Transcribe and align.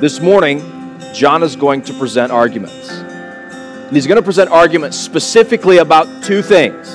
This 0.00 0.18
morning, 0.18 0.62
John 1.12 1.42
is 1.42 1.56
going 1.56 1.82
to 1.82 1.92
present 1.92 2.32
arguments. 2.32 2.88
And 2.88 3.94
he's 3.94 4.06
going 4.06 4.16
to 4.16 4.22
present 4.22 4.48
arguments 4.48 4.96
specifically 4.96 5.76
about 5.76 6.24
two 6.24 6.40
things 6.40 6.94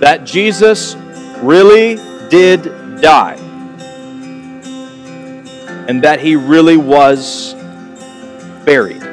that 0.00 0.24
Jesus 0.24 0.96
really 1.40 1.94
did 2.30 2.64
die, 3.00 3.36
and 5.86 6.02
that 6.02 6.18
he 6.18 6.34
really 6.34 6.76
was 6.76 7.54
buried. 8.64 9.04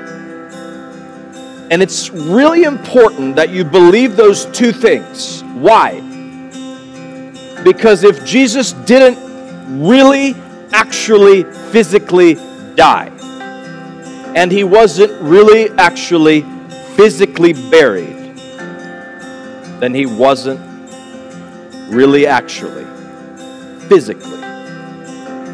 And 1.69 1.83
it's 1.83 2.09
really 2.09 2.63
important 2.63 3.35
that 3.35 3.51
you 3.51 3.63
believe 3.63 4.15
those 4.15 4.47
two 4.47 4.71
things. 4.71 5.43
Why? 5.53 5.99
Because 7.63 8.03
if 8.03 8.25
Jesus 8.25 8.71
didn't 8.71 9.19
really, 9.85 10.33
actually, 10.71 11.43
physically 11.71 12.39
die, 12.75 13.07
and 14.35 14.51
he 14.51 14.63
wasn't 14.63 15.11
really, 15.21 15.69
actually, 15.77 16.41
physically 16.95 17.53
buried, 17.53 18.35
then 19.79 19.93
he 19.93 20.05
wasn't 20.05 20.59
really, 21.89 22.27
actually, 22.27 22.85
physically 23.87 24.39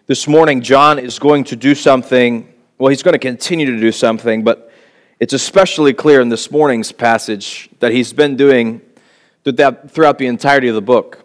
This 0.07 0.27
morning, 0.27 0.61
John 0.61 0.99
is 0.99 1.19
going 1.19 1.45
to 1.45 1.57
do 1.57 1.75
something, 1.75 2.53
well, 2.77 2.89
he's 2.89 3.03
going 3.03 3.15
to 3.15 3.19
continue 3.19 3.67
to 3.67 3.81
do 3.81 3.93
something, 3.93 4.43
but 4.43 4.71
it's 5.21 5.33
especially 5.33 5.95
clear 5.95 6.21
in 6.21 6.29
this 6.29 6.51
morning's 6.51 6.93
passage 6.93 7.71
that 7.79 7.93
he's 7.93 8.13
been 8.13 8.37
doing 8.37 8.83
that 9.45 9.91
throughout 9.91 10.19
the 10.19 10.27
entirety 10.27 10.69
of 10.69 10.75
the 10.75 10.83
book. 10.83 11.25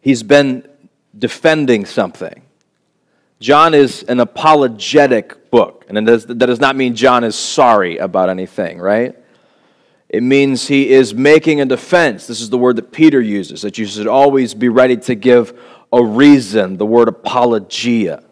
He's 0.00 0.22
been 0.22 0.66
defending 1.18 1.84
something. 1.84 2.42
John 3.38 3.74
is 3.74 4.02
an 4.04 4.20
apologetic 4.20 5.50
book, 5.50 5.84
and 5.88 6.06
does, 6.06 6.26
that 6.26 6.38
does 6.38 6.60
not 6.60 6.74
mean 6.74 6.94
John 6.94 7.22
is 7.22 7.36
sorry 7.36 7.98
about 7.98 8.30
anything, 8.30 8.78
right? 8.78 9.14
It 10.08 10.22
means 10.22 10.68
he 10.68 10.90
is 10.90 11.14
making 11.14 11.60
a 11.60 11.66
defense. 11.66 12.26
This 12.26 12.40
is 12.40 12.48
the 12.48 12.58
word 12.58 12.76
that 12.76 12.92
Peter 12.92 13.20
uses, 13.20 13.62
that 13.62 13.76
you 13.76 13.86
should 13.86 14.06
always 14.06 14.54
be 14.54 14.68
ready 14.68 14.96
to 14.98 15.14
give 15.14 15.58
a 15.92 16.02
reason, 16.02 16.78
the 16.78 16.86
word 16.86 17.08
apologia, 17.08 18.22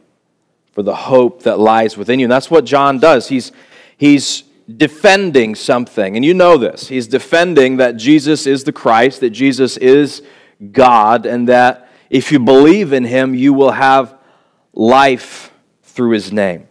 for 0.72 0.82
the 0.82 0.94
hope 0.94 1.42
that 1.42 1.58
lies 1.58 1.96
within 1.96 2.18
you. 2.18 2.24
And 2.24 2.32
that's 2.32 2.50
what 2.50 2.64
John 2.64 2.98
does. 2.98 3.28
He's, 3.28 3.52
he's 3.96 4.44
defending 4.76 5.54
something. 5.54 6.16
And 6.16 6.24
you 6.24 6.32
know 6.32 6.56
this. 6.56 6.88
He's 6.88 7.06
defending 7.06 7.76
that 7.76 7.96
Jesus 7.96 8.46
is 8.46 8.64
the 8.64 8.72
Christ, 8.72 9.20
that 9.20 9.30
Jesus 9.30 9.76
is 9.76 10.22
God, 10.72 11.26
and 11.26 11.48
that 11.48 11.88
if 12.08 12.32
you 12.32 12.38
believe 12.38 12.92
in 12.92 13.04
him, 13.04 13.34
you 13.34 13.52
will 13.52 13.72
have 13.72 14.13
life 14.74 15.52
through 15.82 16.10
his 16.10 16.32
name. 16.32 16.68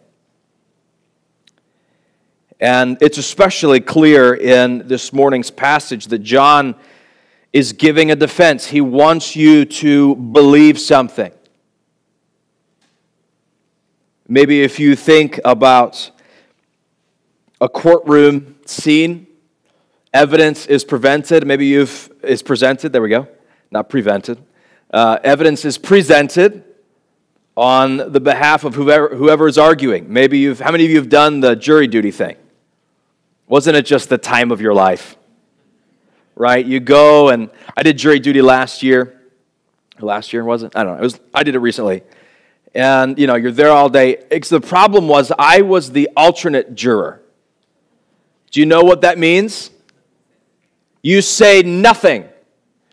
And 2.59 2.97
it's 3.02 3.18
especially 3.18 3.80
clear 3.80 4.34
in 4.34 4.88
this 4.88 5.12
morning's 5.12 5.52
passage 5.52 6.08
that 6.08 6.19
John 6.19 6.75
is 7.52 7.74
giving 7.74 8.12
a 8.12 8.16
defense. 8.16 8.68
He 8.68 8.81
wants 8.81 9.36
you 9.36 9.66
to 9.66 10.16
believe 10.16 10.80
something. 10.80 11.31
Maybe 14.28 14.62
if 14.64 14.80
you 14.80 14.96
think 14.96 15.40
about 15.44 16.09
a 17.59 17.68
courtroom 17.68 18.56
scene, 18.66 19.28
evidence 20.14 20.66
is 20.66 20.84
prevented. 20.84 21.46
Maybe 21.46 21.66
you've 21.66 22.12
is 22.24 22.41
presented. 22.41 22.94
There 22.94 23.02
we 23.02 23.09
go, 23.09 23.28
not 23.72 23.90
prevented. 23.90 24.41
Uh, 24.90 25.20
evidence 25.24 25.66
is 25.66 25.78
presented 25.78 26.64
on 27.56 27.97
the 28.12 28.19
behalf 28.19 28.64
of 28.64 28.75
whoever, 28.75 29.09
whoever 29.16 29.47
is 29.47 29.58
arguing. 29.58 30.12
Maybe 30.12 30.40
you've. 30.40 30.59
How 30.59 30.72
many 30.72 30.86
of 30.86 30.91
you 30.91 30.97
have 30.97 31.09
done 31.09 31.40
the 31.40 31.56
jury 31.56 31.88
duty 31.88 32.12
thing? 32.12 32.36
Wasn't 33.47 33.75
it 33.75 33.86
just 33.86 34.09
the 34.09 34.18
time 34.18 34.52
of 34.52 34.62
your 34.62 34.74
life? 34.74 35.16
Right? 36.36 36.66
You 36.66 36.80
go 36.80 37.30
and 37.30 37.50
I 37.78 37.84
did 37.84 37.97
jury 37.97 38.19
duty 38.19 38.41
last 38.41 38.81
year. 38.81 39.19
Last 40.00 40.34
year 40.34 40.44
was 40.44 40.64
it? 40.64 40.74
I 40.75 40.84
don't 40.84 40.94
know. 40.94 41.00
It 41.00 41.03
was. 41.03 41.19
I 41.34 41.44
did 41.44 41.56
it 41.56 41.59
recently 41.59 42.03
and 42.75 43.19
you 43.19 43.28
know 43.28 43.36
you're 43.36 43.52
there 43.52 43.70
all 43.70 43.88
day 43.88 44.18
it's, 44.31 44.50
the 44.50 44.59
problem 44.59 45.08
was 45.08 45.31
i 45.38 45.62
was 45.62 45.91
the 45.91 46.09
alternate 46.18 46.74
juror 46.74 47.24
do 48.53 48.59
you 48.59 48.68
know 48.68 48.84
what 48.84 49.02
that 49.02 49.18
means? 49.18 49.72
You 51.02 51.24
say 51.24 51.64
nothing. 51.64 52.30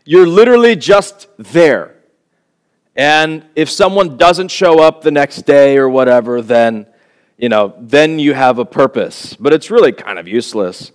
You're 0.06 0.26
literally 0.26 0.74
just 0.74 1.28
there. 1.36 1.96
And 2.96 3.44
if 3.54 3.70
someone 3.70 4.16
doesn't 4.16 4.50
show 4.50 4.80
up 4.80 5.02
the 5.02 5.10
next 5.10 5.42
day 5.42 5.78
or 5.78 5.88
whatever, 5.88 6.42
then 6.42 6.86
you 7.40 7.48
know, 7.48 7.74
then 7.78 8.18
you 8.18 8.34
have 8.34 8.58
a 8.58 8.66
purpose. 8.66 9.34
But 9.34 9.54
it's 9.54 9.70
really 9.70 9.92
kind 9.92 10.18
of 10.18 10.28
useless 10.28 10.92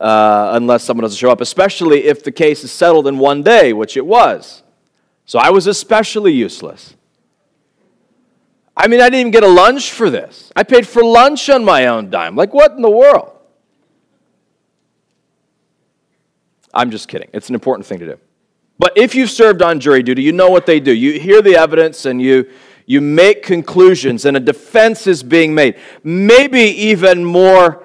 uh, 0.00 0.52
unless 0.54 0.84
someone 0.84 1.02
doesn't 1.02 1.18
show 1.18 1.30
up, 1.30 1.40
especially 1.40 2.04
if 2.04 2.22
the 2.22 2.30
case 2.30 2.62
is 2.62 2.70
settled 2.70 3.08
in 3.08 3.18
one 3.18 3.42
day, 3.42 3.72
which 3.72 3.96
it 3.96 4.06
was. 4.06 4.62
So 5.26 5.40
I 5.40 5.50
was 5.50 5.66
especially 5.66 6.32
useless. 6.32 6.94
I 8.76 8.86
mean, 8.86 9.00
I 9.00 9.04
didn't 9.10 9.20
even 9.20 9.32
get 9.32 9.42
a 9.42 9.48
lunch 9.48 9.90
for 9.90 10.08
this. 10.10 10.52
I 10.54 10.62
paid 10.62 10.86
for 10.86 11.04
lunch 11.04 11.50
on 11.50 11.64
my 11.64 11.86
own 11.86 12.08
dime. 12.08 12.36
Like, 12.36 12.54
what 12.54 12.70
in 12.72 12.82
the 12.82 12.90
world? 12.90 13.32
I'm 16.72 16.92
just 16.92 17.08
kidding. 17.08 17.28
It's 17.32 17.48
an 17.48 17.56
important 17.56 17.84
thing 17.84 17.98
to 17.98 18.06
do. 18.06 18.18
But 18.80 18.96
if 18.96 19.14
you've 19.14 19.28
served 19.28 19.60
on 19.60 19.78
jury 19.78 20.02
duty, 20.02 20.22
you 20.22 20.32
know 20.32 20.48
what 20.48 20.64
they 20.64 20.80
do. 20.80 20.90
You 20.90 21.20
hear 21.20 21.42
the 21.42 21.54
evidence 21.54 22.06
and 22.06 22.20
you, 22.20 22.48
you 22.86 23.02
make 23.02 23.42
conclusions, 23.42 24.24
and 24.24 24.38
a 24.38 24.40
defense 24.40 25.06
is 25.06 25.22
being 25.22 25.54
made. 25.54 25.76
Maybe 26.02 26.60
even 26.60 27.22
more 27.22 27.84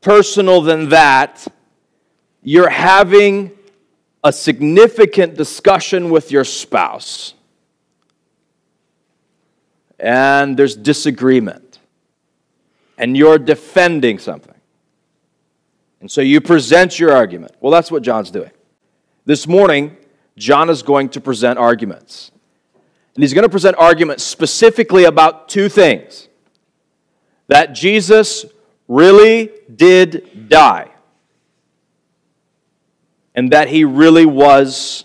personal 0.00 0.62
than 0.62 0.88
that, 0.88 1.46
you're 2.42 2.70
having 2.70 3.50
a 4.24 4.32
significant 4.32 5.34
discussion 5.34 6.08
with 6.08 6.32
your 6.32 6.44
spouse, 6.44 7.34
and 9.98 10.56
there's 10.56 10.74
disagreement, 10.74 11.80
and 12.96 13.14
you're 13.14 13.38
defending 13.38 14.18
something. 14.18 14.54
And 16.00 16.10
so 16.10 16.22
you 16.22 16.40
present 16.40 16.98
your 16.98 17.12
argument. 17.12 17.52
Well, 17.60 17.70
that's 17.70 17.90
what 17.90 18.02
John's 18.02 18.30
doing. 18.30 18.52
This 19.26 19.46
morning, 19.46 19.98
John 20.40 20.70
is 20.70 20.82
going 20.82 21.10
to 21.10 21.20
present 21.20 21.58
arguments. 21.58 22.32
And 23.14 23.22
he's 23.22 23.34
going 23.34 23.44
to 23.44 23.50
present 23.50 23.76
arguments 23.76 24.24
specifically 24.24 25.04
about 25.04 25.50
two 25.50 25.68
things 25.68 26.28
that 27.48 27.74
Jesus 27.74 28.46
really 28.88 29.50
did 29.74 30.48
die, 30.48 30.90
and 33.34 33.52
that 33.52 33.68
he 33.68 33.84
really 33.84 34.24
was 34.24 35.04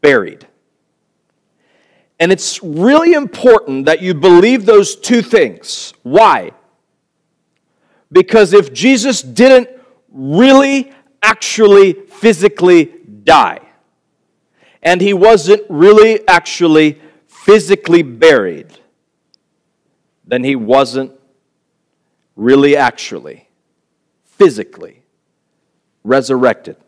buried. 0.00 0.46
And 2.20 2.30
it's 2.30 2.62
really 2.62 3.14
important 3.14 3.86
that 3.86 4.02
you 4.02 4.12
believe 4.12 4.66
those 4.66 4.94
two 4.94 5.22
things. 5.22 5.94
Why? 6.02 6.50
Because 8.12 8.52
if 8.52 8.72
Jesus 8.72 9.22
didn't 9.22 9.70
really, 10.10 10.92
actually, 11.22 11.92
physically 11.92 12.92
die. 13.24 13.60
And 14.88 15.02
he 15.02 15.12
wasn't 15.12 15.64
really, 15.68 16.26
actually, 16.26 16.98
physically 17.26 18.02
buried. 18.02 18.68
Then 20.24 20.42
he 20.42 20.56
wasn't 20.56 21.12
really, 22.36 22.74
actually, 22.74 23.50
physically 24.24 25.02
resurrected. 26.04 26.78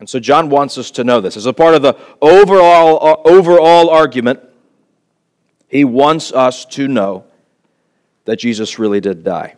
And 0.00 0.10
so 0.10 0.18
John 0.18 0.50
wants 0.50 0.78
us 0.78 0.90
to 0.90 1.04
know 1.04 1.20
this. 1.20 1.36
As 1.36 1.46
a 1.46 1.52
part 1.52 1.76
of 1.76 1.82
the 1.82 1.96
overall, 2.20 2.98
uh, 3.00 3.28
overall 3.28 3.88
argument, 3.88 4.40
he 5.68 5.84
wants 5.84 6.32
us 6.32 6.64
to 6.64 6.88
know 6.88 7.24
that 8.24 8.40
Jesus 8.40 8.80
really 8.80 9.00
did 9.00 9.22
die. 9.22 9.54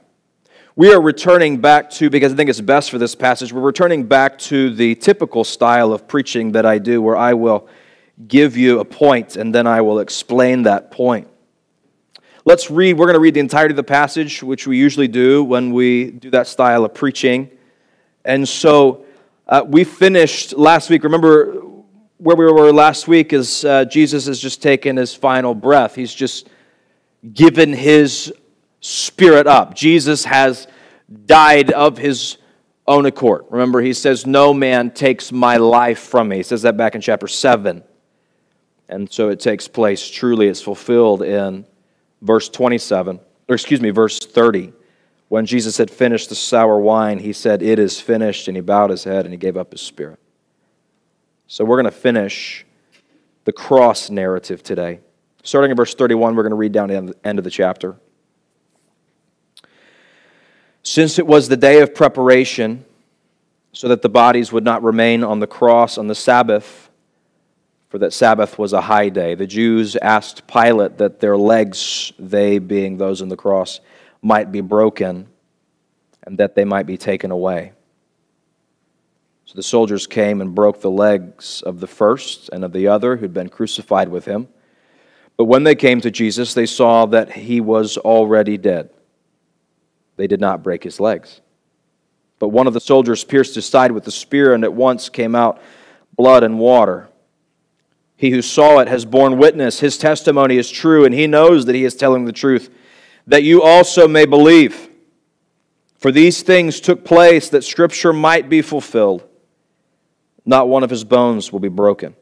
We 0.80 0.94
are 0.94 1.02
returning 1.02 1.60
back 1.60 1.90
to, 1.90 2.08
because 2.08 2.32
I 2.32 2.36
think 2.36 2.48
it's 2.48 2.58
best 2.58 2.90
for 2.90 2.96
this 2.96 3.14
passage, 3.14 3.52
we're 3.52 3.60
returning 3.60 4.04
back 4.04 4.38
to 4.38 4.72
the 4.72 4.94
typical 4.94 5.44
style 5.44 5.92
of 5.92 6.08
preaching 6.08 6.52
that 6.52 6.64
I 6.64 6.78
do, 6.78 7.02
where 7.02 7.18
I 7.18 7.34
will 7.34 7.68
give 8.26 8.56
you 8.56 8.80
a 8.80 8.84
point 8.86 9.36
and 9.36 9.54
then 9.54 9.66
I 9.66 9.82
will 9.82 9.98
explain 9.98 10.62
that 10.62 10.90
point. 10.90 11.28
Let's 12.46 12.70
read, 12.70 12.94
we're 12.94 13.04
going 13.04 13.12
to 13.12 13.20
read 13.20 13.34
the 13.34 13.40
entirety 13.40 13.72
of 13.72 13.76
the 13.76 13.82
passage, 13.82 14.42
which 14.42 14.66
we 14.66 14.78
usually 14.78 15.06
do 15.06 15.44
when 15.44 15.70
we 15.74 16.12
do 16.12 16.30
that 16.30 16.46
style 16.46 16.86
of 16.86 16.94
preaching. 16.94 17.50
And 18.24 18.48
so 18.48 19.04
uh, 19.48 19.62
we 19.66 19.84
finished 19.84 20.54
last 20.56 20.88
week. 20.88 21.04
Remember 21.04 21.60
where 22.16 22.36
we 22.36 22.46
were 22.46 22.72
last 22.72 23.06
week 23.06 23.34
is 23.34 23.66
uh, 23.66 23.84
Jesus 23.84 24.24
has 24.24 24.40
just 24.40 24.62
taken 24.62 24.96
his 24.96 25.14
final 25.14 25.54
breath. 25.54 25.94
He's 25.94 26.14
just 26.14 26.48
given 27.34 27.74
his 27.74 28.32
spirit 28.80 29.46
up. 29.46 29.74
Jesus 29.74 30.24
has 30.24 30.66
died 31.26 31.70
of 31.70 31.98
his 31.98 32.38
own 32.86 33.06
accord. 33.06 33.44
Remember, 33.50 33.80
he 33.80 33.92
says, 33.92 34.26
No 34.26 34.52
man 34.52 34.90
takes 34.90 35.32
my 35.32 35.56
life 35.56 36.00
from 36.00 36.28
me. 36.28 36.38
He 36.38 36.42
says 36.42 36.62
that 36.62 36.76
back 36.76 36.94
in 36.94 37.00
chapter 37.00 37.28
7. 37.28 37.82
And 38.88 39.10
so 39.10 39.28
it 39.28 39.38
takes 39.38 39.68
place, 39.68 40.08
truly, 40.08 40.48
it's 40.48 40.60
fulfilled 40.60 41.22
in 41.22 41.64
verse 42.20 42.48
27, 42.48 43.20
or 43.48 43.54
excuse 43.54 43.80
me, 43.80 43.90
verse 43.90 44.18
30. 44.18 44.72
When 45.28 45.46
Jesus 45.46 45.76
had 45.76 45.92
finished 45.92 46.28
the 46.28 46.34
sour 46.34 46.80
wine, 46.80 47.20
he 47.20 47.32
said, 47.32 47.62
It 47.62 47.78
is 47.78 48.00
finished, 48.00 48.48
and 48.48 48.56
he 48.56 48.60
bowed 48.60 48.90
his 48.90 49.04
head 49.04 49.24
and 49.24 49.32
he 49.32 49.38
gave 49.38 49.56
up 49.56 49.70
his 49.70 49.80
spirit. 49.80 50.18
So 51.46 51.64
we're 51.64 51.80
going 51.80 51.92
to 51.92 51.98
finish 51.98 52.66
the 53.44 53.52
cross 53.52 54.10
narrative 54.10 54.62
today. 54.62 55.00
Starting 55.42 55.70
in 55.70 55.76
verse 55.76 55.94
31, 55.94 56.34
we're 56.34 56.42
going 56.42 56.50
to 56.50 56.56
read 56.56 56.72
down 56.72 56.88
to 56.88 57.00
the 57.00 57.14
end 57.24 57.38
of 57.38 57.44
the 57.44 57.50
chapter. 57.50 57.96
Since 60.90 61.20
it 61.20 61.26
was 61.28 61.48
the 61.48 61.56
day 61.56 61.82
of 61.82 61.94
preparation, 61.94 62.84
so 63.72 63.87
that 63.87 64.02
the 64.02 64.08
bodies 64.08 64.50
would 64.50 64.64
not 64.64 64.82
remain 64.82 65.22
on 65.22 65.38
the 65.38 65.46
cross 65.46 65.96
on 65.96 66.08
the 66.08 66.16
Sabbath, 66.16 66.90
for 67.90 67.98
that 67.98 68.12
Sabbath 68.12 68.58
was 68.58 68.72
a 68.72 68.81
high 68.81 69.08
day, 69.08 69.37
the 69.37 69.46
Jews 69.46 69.94
asked 69.94 70.48
Pilate 70.48 70.98
that 70.98 71.20
their 71.20 71.37
legs, 71.37 72.12
they 72.19 72.58
being 72.58 72.96
those 72.96 73.22
on 73.22 73.28
the 73.28 73.37
cross, 73.37 73.78
might 74.20 74.50
be 74.50 74.60
broken 74.60 75.28
and 76.25 76.38
that 76.38 76.56
they 76.56 76.64
might 76.64 76.87
be 76.87 76.96
taken 76.96 77.31
away. 77.31 77.70
So 79.44 79.54
the 79.54 79.62
soldiers 79.62 80.08
came 80.08 80.40
and 80.40 80.56
broke 80.56 80.81
the 80.81 80.90
legs 80.90 81.62
of 81.62 81.78
the 81.78 81.87
first 81.87 82.50
and 82.52 82.64
of 82.64 82.72
the 82.72 82.88
other 82.88 83.16
who'd 83.16 83.32
been 83.32 83.48
crucified 83.48 84.08
with 84.08 84.25
him. 84.25 84.48
But 85.37 85.44
when 85.44 85.62
they 85.62 85.76
came 85.76 86.00
to 86.00 86.10
Jesus, 86.10 86.52
they 86.52 86.66
saw 86.66 87.06
that 87.06 87.31
he 87.31 87.60
was 87.60 87.96
already 87.96 88.58
dead. 88.58 88.90
They 90.20 90.26
did 90.26 90.38
not 90.38 90.62
break 90.62 90.84
his 90.84 91.00
legs. 91.00 91.40
But 92.38 92.49
one 92.49 92.67
of 92.67 92.75
the 92.75 92.81
soldiers 92.81 93.25
pierced 93.25 93.55
his 93.55 93.64
side 93.64 93.90
with 93.90 94.06
a 94.06 94.11
spear, 94.11 94.52
and 94.52 94.64
at 94.64 94.75
once 94.75 95.08
came 95.08 95.34
out 95.34 95.62
blood 96.14 96.43
and 96.43 96.58
water. 96.58 97.08
He 98.17 98.28
who 98.28 98.43
saw 98.43 98.81
it 98.81 98.88
has 98.88 99.06
borne 99.06 99.38
witness. 99.38 99.81
His 99.81 99.96
testimony 99.96 100.58
is 100.58 100.70
true, 100.70 101.06
and 101.06 101.14
he 101.14 101.26
knows 101.26 101.64
that 101.64 101.75
he 101.75 101.87
is 101.87 101.94
telling 101.94 102.26
the 102.26 102.34
truth 102.34 102.69
that 103.26 103.44
you 103.44 103.62
also 103.62 104.06
may 104.06 104.26
believe. 104.26 104.90
For 105.96 106.12
these 106.12 106.43
things 106.43 106.81
took 106.81 107.02
place 107.02 107.49
that 107.49 107.64
Scripture 107.64 108.12
might 108.12 108.50
be 108.50 108.61
fulfilled. 108.61 109.26
Not 110.44 110.69
one 110.69 110.84
of 110.84 110.90
his 110.90 111.02
bones 111.02 111.50
will 111.50 111.61
be 111.61 111.69
broken. 111.69 112.14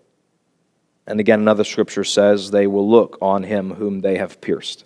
And 1.04 1.18
again, 1.18 1.40
another 1.40 1.64
Scripture 1.64 2.04
says, 2.04 2.52
They 2.52 2.68
will 2.68 2.88
look 2.88 3.18
on 3.20 3.42
him 3.42 3.74
whom 3.74 4.02
they 4.02 4.18
have 4.18 4.40
pierced. 4.40 4.84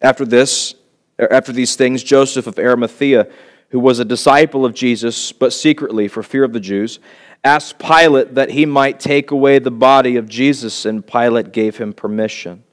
After 0.00 0.24
this, 0.24 0.74
Er, 1.22 1.32
after 1.32 1.52
these 1.52 1.76
things, 1.76 2.02
Joseph 2.02 2.46
of 2.46 2.58
Arimathea, 2.58 3.28
who 3.68 3.78
was 3.80 3.98
a 3.98 4.04
disciple 4.04 4.66
of 4.66 4.74
Jesus, 4.74 5.32
but 5.32 5.52
secretly 5.52 6.08
for 6.08 6.22
fear 6.22 6.44
of 6.44 6.52
the 6.52 6.60
Jews, 6.60 6.98
asked 7.44 7.78
Pilate 7.78 8.34
that 8.34 8.50
he 8.50 8.66
might 8.66 9.00
take 9.00 9.30
away 9.30 9.58
the 9.58 9.70
body 9.70 10.16
of 10.16 10.28
Jesus, 10.28 10.84
and 10.84 11.06
Pilate 11.06 11.52
gave 11.52 11.78
him 11.78 11.92
permission. 11.92 12.64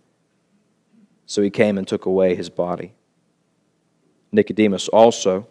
So 1.26 1.42
he 1.42 1.50
came 1.50 1.78
and 1.78 1.88
took 1.88 2.06
away 2.06 2.36
his 2.36 2.50
body. 2.50 2.94
Nicodemus 4.32 4.88
also, 4.88 5.48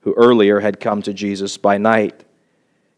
who 0.00 0.14
earlier 0.14 0.60
had 0.60 0.80
come 0.80 1.02
to 1.02 1.12
Jesus 1.12 1.56
by 1.56 1.78
night, 1.78 2.24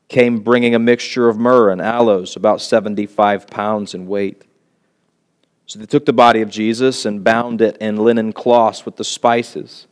came 0.08 0.38
bringing 0.38 0.75
a 0.75 0.79
mixture 0.79 1.29
of 1.29 1.38
myrrh 1.38 1.70
and 1.70 1.81
aloes, 1.81 2.37
about 2.37 2.61
75 2.61 3.46
pounds 3.46 3.94
in 3.94 4.06
weight. 4.06 4.44
So 5.70 5.78
they 5.78 5.87
took 5.87 6.05
the 6.05 6.12
body 6.12 6.40
of 6.40 6.50
Jesus 6.50 7.06
and 7.06 7.22
bound 7.22 7.62
it 7.62 7.76
in 7.76 7.94
linen 7.94 8.32
cloths 8.32 8.84
with 8.84 8.96
the 8.96 9.05
spices, 9.05 9.87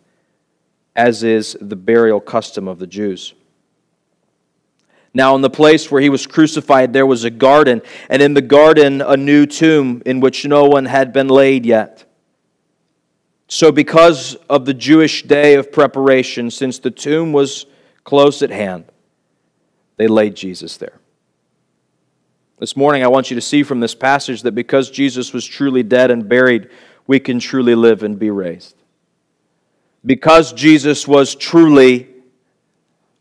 as 0.97 1.23
is 1.23 1.57
the 1.61 1.77
burial 1.77 2.19
custom 2.19 2.67
of 2.67 2.81
the 2.81 2.87
Jews. 2.89 3.33
Now, 5.15 5.37
in 5.37 5.41
the 5.41 5.49
place 5.49 5.89
where 5.89 6.01
he 6.01 6.09
was 6.09 6.27
crucified, 6.27 6.93
there 6.93 7.07
was 7.07 7.23
a 7.23 7.31
garden, 7.31 7.81
and 8.11 8.21
in 8.21 8.35
the 8.35 8.43
garden, 8.43 9.01
a 9.01 9.17
new 9.17 9.47
tomb 9.47 10.03
in 10.05 10.19
which 10.19 10.45
no 10.45 10.65
one 10.65 10.87
had 10.87 11.13
been 11.13 11.29
laid 11.29 11.65
yet. 11.65 12.05
So, 13.47 13.71
because 13.71 14.35
of 14.51 14.65
the 14.65 14.75
Jewish 14.75 15.23
day 15.23 15.55
of 15.55 15.71
preparation, 15.71 16.51
since 16.51 16.81
the 16.81 16.91
tomb 16.91 17.33
was 17.33 17.67
close 18.03 18.43
at 18.43 18.51
hand, 18.51 18.87
they 19.97 20.09
laid 20.09 20.35
Jesus 20.35 20.77
there. 20.77 20.98
This 22.61 22.77
morning, 22.77 23.05
I 23.05 23.09
want 23.09 23.31
you 23.31 23.37
to 23.37 23.41
see 23.41 23.63
from 23.63 23.79
this 23.79 23.95
passage 23.95 24.43
that 24.43 24.53
because 24.53 24.91
Jesus 24.91 25.33
was 25.33 25.47
truly 25.47 25.85
dead 25.85 26.11
and 26.11 26.29
buried, 26.29 26.69
we 27.07 27.21
can 27.21 27.39
truly 27.39 27.77
live 27.77 28.03
and 28.03 28.19
be 28.19 28.31
raised. 28.31 28.75
Because 30.05 30.53
Jesus 30.53 31.07
was 31.07 31.37
truly, 31.37 32.09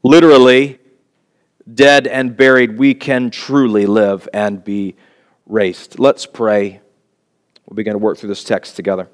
literally, 0.02 0.80
dead 1.72 2.08
and 2.08 2.36
buried, 2.36 2.80
we 2.80 2.96
can 2.96 3.30
truly 3.30 3.86
live 3.86 4.28
and 4.34 4.64
be 4.64 4.96
raised. 5.46 6.00
Let's 6.00 6.26
pray. 6.26 6.82
We'll 7.68 7.76
begin 7.76 7.94
to 7.94 8.00
work 8.00 8.18
through 8.18 8.30
this 8.30 8.44
text 8.44 8.76
together. 8.76 9.08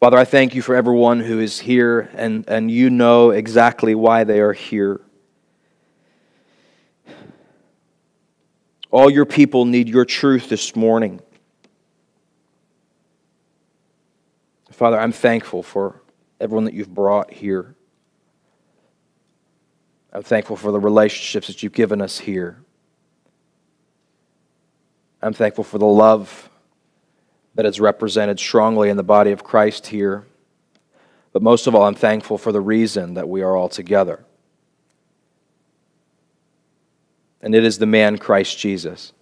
Father, 0.00 0.18
I 0.18 0.24
thank 0.24 0.56
you 0.56 0.62
for 0.62 0.74
everyone 0.74 1.20
who 1.20 1.38
is 1.38 1.60
here, 1.60 2.10
and, 2.14 2.44
and 2.48 2.72
you 2.72 2.90
know 2.90 3.30
exactly 3.30 3.94
why 3.94 4.24
they 4.24 4.40
are 4.40 4.52
here. 4.52 5.00
All 8.92 9.08
your 9.10 9.24
people 9.24 9.64
need 9.64 9.88
your 9.88 10.04
truth 10.04 10.50
this 10.50 10.76
morning. 10.76 11.20
Father, 14.70 15.00
I'm 15.00 15.12
thankful 15.12 15.62
for 15.62 16.02
everyone 16.38 16.64
that 16.64 16.74
you've 16.74 16.92
brought 16.92 17.32
here. 17.32 17.74
I'm 20.12 20.22
thankful 20.22 20.56
for 20.56 20.70
the 20.70 20.78
relationships 20.78 21.46
that 21.46 21.62
you've 21.62 21.72
given 21.72 22.02
us 22.02 22.18
here. 22.18 22.62
I'm 25.22 25.32
thankful 25.32 25.64
for 25.64 25.78
the 25.78 25.86
love 25.86 26.50
that 27.54 27.64
is 27.64 27.80
represented 27.80 28.38
strongly 28.38 28.90
in 28.90 28.98
the 28.98 29.02
body 29.02 29.30
of 29.30 29.42
Christ 29.42 29.86
here. 29.86 30.26
But 31.32 31.40
most 31.40 31.66
of 31.66 31.74
all, 31.74 31.84
I'm 31.84 31.94
thankful 31.94 32.36
for 32.36 32.52
the 32.52 32.60
reason 32.60 33.14
that 33.14 33.26
we 33.26 33.40
are 33.40 33.56
all 33.56 33.70
together. 33.70 34.26
And 37.42 37.54
it 37.54 37.64
is 37.64 37.78
the 37.78 37.86
man 37.86 38.18
Christ 38.18 38.58
Jesus, 38.58 39.12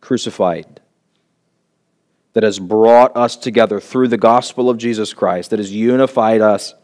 crucified, 0.00 0.80
that 2.32 2.42
has 2.42 2.58
brought 2.58 3.16
us 3.16 3.36
together 3.36 3.78
through 3.78 4.08
the 4.08 4.16
gospel 4.16 4.68
of 4.68 4.76
Jesus 4.76 5.14
Christ, 5.14 5.50
that 5.50 5.60
has 5.60 5.72
unified 5.72 6.40
us 6.40 6.74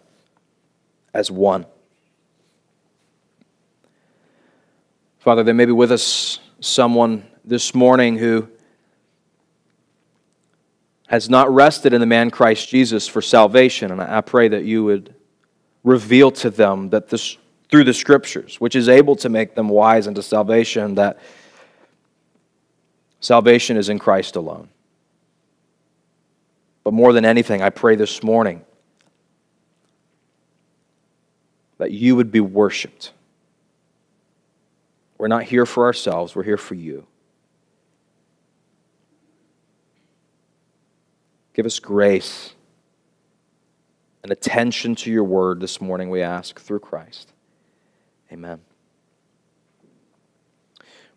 as 1.13 1.31
one. 1.31 1.67
Father, 5.19 5.43
there 5.43 5.53
may 5.53 5.67
be 5.67 5.73
with 5.73 5.91
us 5.91 6.39
someone 6.61 7.27
this 7.45 7.75
morning 7.75 8.17
who 8.17 8.49
has 11.09 11.29
not 11.29 11.53
rested 11.53 11.93
in 11.93 12.01
the 12.01 12.07
man 12.07 12.31
Christ 12.31 12.69
Jesus 12.69 13.09
for 13.09 13.21
salvation. 13.21 13.91
And 13.91 14.01
I 14.01 14.21
pray 14.21 14.47
that 14.47 14.65
you 14.65 14.85
would 14.85 15.13
reveal 15.83 16.31
to 16.31 16.51
them 16.51 16.91
that 16.91 17.09
this, 17.09 17.37
through 17.71 17.85
the 17.85 17.95
scriptures, 17.95 18.61
which 18.61 18.75
is 18.75 18.89
able 18.89 19.17
to 19.17 19.29
make 19.29 19.55
them 19.55 19.69
wise 19.69 20.07
unto 20.07 20.23
salvation, 20.23 20.97
that 20.97 21.19
salvation 23.21 23.77
is 23.77 23.89
in 23.89 23.99
Christ 23.99 24.37
alone. 24.37 24.69
But 26.83 26.95
more 26.95 27.13
than 27.13 27.25
anything, 27.25 27.63
I 27.63 27.71
pray 27.71 27.95
this 27.95 28.23
morning 28.23 28.65
that 31.79 31.93
you 31.93 32.17
would 32.17 32.33
be 32.33 32.41
worshiped. 32.41 33.13
We're 35.17 35.29
not 35.29 35.45
here 35.45 35.67
for 35.67 35.85
ourselves, 35.85 36.35
we're 36.35 36.43
here 36.43 36.57
for 36.57 36.75
you. 36.75 37.07
Give 41.53 41.67
us 41.67 41.79
grace 41.79 42.55
and 44.23 44.33
attention 44.33 44.95
to 44.97 45.11
your 45.11 45.25
word 45.25 45.61
this 45.61 45.81
morning, 45.81 46.11
we 46.11 46.23
ask, 46.23 46.59
through 46.59 46.81
Christ. 46.81 47.33
Amen. 48.33 48.61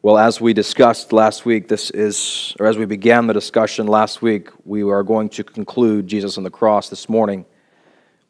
Well, 0.02 0.18
as 0.18 0.42
we 0.42 0.52
discussed 0.52 1.14
last 1.14 1.46
week, 1.46 1.68
this 1.68 1.92
is, 1.92 2.56
or 2.60 2.66
as 2.66 2.76
we 2.76 2.86
began 2.86 3.28
the 3.28 3.34
discussion 3.34 3.86
last 3.86 4.24
week, 4.24 4.50
we 4.66 4.82
are 4.82 5.04
going 5.04 5.30
to 5.30 5.44
conclude 5.44 6.08
Jesus 6.08 6.40
on 6.40 6.44
the 6.44 6.50
cross 6.50 6.90
this 6.90 7.08
morning. 7.08 7.46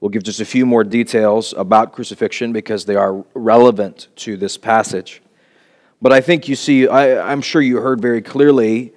We'll 0.02 0.10
give 0.10 0.24
just 0.24 0.42
a 0.42 0.46
few 0.46 0.66
more 0.66 0.84
details 0.84 1.54
about 1.54 1.94
crucifixion 1.94 2.52
because 2.52 2.84
they 2.84 2.96
are 2.96 3.24
relevant 3.34 4.10
to 4.18 4.36
this 4.36 4.58
passage. 4.58 5.22
But 6.02 6.12
I 6.12 6.20
think 6.20 6.50
you 6.50 6.58
see, 6.58 6.86
I, 6.86 7.32
am 7.32 7.42
sure 7.42 7.62
you 7.62 7.78
heard 7.78 8.02
very 8.02 8.22
clearly 8.22 8.94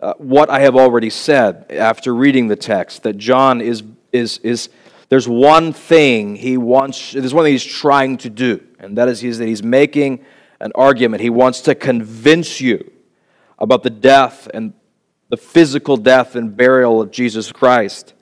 uh, 0.00 0.14
what 0.18 0.48
I 0.48 0.60
have 0.60 0.76
already 0.76 1.10
said 1.10 1.66
after 1.70 2.14
reading 2.14 2.46
the 2.46 2.56
text 2.56 3.02
that 3.02 3.18
John 3.18 3.60
is, 3.60 3.82
is, 4.12 4.38
is 4.38 4.68
there's 5.08 5.28
one 5.28 5.72
thing 5.72 6.36
he 6.36 6.56
wants, 6.56 7.12
there's 7.12 7.34
one 7.34 7.44
thing 7.44 7.52
he's 7.52 7.64
trying 7.64 8.16
to 8.18 8.30
do, 8.30 8.64
and 8.78 8.98
that 8.98 9.08
is 9.08 9.20
he's, 9.20 9.38
that 9.38 9.46
he's 9.46 9.62
making 9.62 10.24
an 10.60 10.72
argument. 10.74 11.22
He 11.22 11.30
wants 11.30 11.60
to 11.62 11.74
convince 11.74 12.60
you 12.60 12.90
about 13.58 13.82
the 13.82 13.90
death 13.90 14.48
and 14.52 14.72
the 15.28 15.36
physical 15.36 15.96
death 15.96 16.36
and 16.36 16.56
burial 16.56 17.00
of 17.00 17.10
Jesus 17.10 17.52
Christ. 17.52 18.14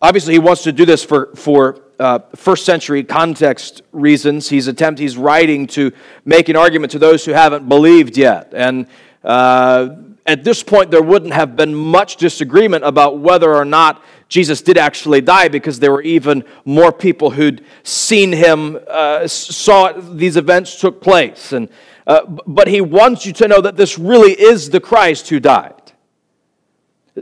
Obviously, 0.00 0.32
he 0.32 0.38
wants 0.38 0.64
to 0.64 0.72
do 0.72 0.84
this 0.84 1.04
for, 1.04 1.34
for 1.36 1.80
uh, 1.98 2.18
first 2.34 2.64
century 2.64 3.04
context 3.04 3.82
reasons. 3.92 4.48
He's 4.48 4.66
attempt, 4.66 4.98
he's 4.98 5.16
writing 5.16 5.66
to 5.68 5.92
make 6.24 6.48
an 6.48 6.56
argument 6.56 6.90
to 6.92 6.98
those 6.98 7.24
who 7.24 7.32
haven't 7.32 7.68
believed 7.68 8.16
yet. 8.16 8.52
And 8.54 8.86
uh, 9.22 9.90
at 10.26 10.42
this 10.44 10.62
point, 10.62 10.90
there 10.90 11.02
wouldn't 11.02 11.32
have 11.32 11.56
been 11.56 11.74
much 11.74 12.16
disagreement 12.16 12.84
about 12.84 13.18
whether 13.18 13.54
or 13.54 13.64
not 13.64 14.02
Jesus 14.32 14.62
did 14.62 14.78
actually 14.78 15.20
die 15.20 15.48
because 15.48 15.78
there 15.78 15.92
were 15.92 16.00
even 16.00 16.42
more 16.64 16.90
people 16.90 17.32
who'd 17.32 17.62
seen 17.82 18.32
him, 18.32 18.78
uh, 18.88 19.28
saw 19.28 19.92
these 19.92 20.38
events 20.38 20.80
took 20.80 21.02
place. 21.02 21.52
And, 21.52 21.68
uh, 22.06 22.24
but 22.46 22.66
he 22.66 22.80
wants 22.80 23.26
you 23.26 23.34
to 23.34 23.46
know 23.46 23.60
that 23.60 23.76
this 23.76 23.98
really 23.98 24.32
is 24.32 24.70
the 24.70 24.80
Christ 24.80 25.28
who 25.28 25.38
died. 25.38 25.92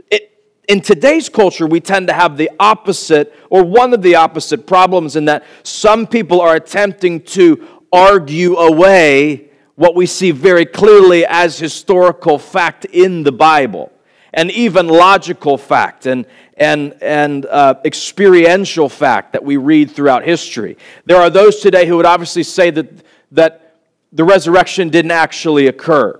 It, 0.09 0.31
in 0.69 0.79
today's 0.79 1.27
culture, 1.27 1.67
we 1.67 1.81
tend 1.81 2.07
to 2.07 2.13
have 2.13 2.37
the 2.37 2.49
opposite, 2.61 3.35
or 3.49 3.61
one 3.61 3.93
of 3.93 4.01
the 4.03 4.15
opposite 4.15 4.65
problems, 4.65 5.17
in 5.17 5.25
that 5.25 5.43
some 5.63 6.07
people 6.07 6.39
are 6.39 6.55
attempting 6.55 7.23
to 7.23 7.81
argue 7.91 8.55
away 8.55 9.49
what 9.75 9.95
we 9.95 10.05
see 10.05 10.31
very 10.31 10.65
clearly 10.65 11.25
as 11.25 11.59
historical 11.59 12.39
fact 12.39 12.85
in 12.85 13.23
the 13.23 13.33
Bible 13.33 13.91
and 14.33 14.51
even 14.51 14.87
logical 14.87 15.57
fact 15.57 16.05
and, 16.05 16.25
and, 16.55 16.95
and 17.01 17.45
uh, 17.45 17.75
experiential 17.85 18.87
fact 18.87 19.33
that 19.33 19.43
we 19.43 19.57
read 19.57 19.91
throughout 19.91 20.23
history. 20.23 20.77
There 21.05 21.17
are 21.17 21.29
those 21.29 21.59
today 21.59 21.85
who 21.85 21.97
would 21.97 22.05
obviously 22.05 22.43
say 22.43 22.69
that, 22.71 22.89
that 23.31 23.77
the 24.11 24.23
resurrection 24.23 24.89
didn't 24.89 25.11
actually 25.11 25.67
occur. 25.67 26.19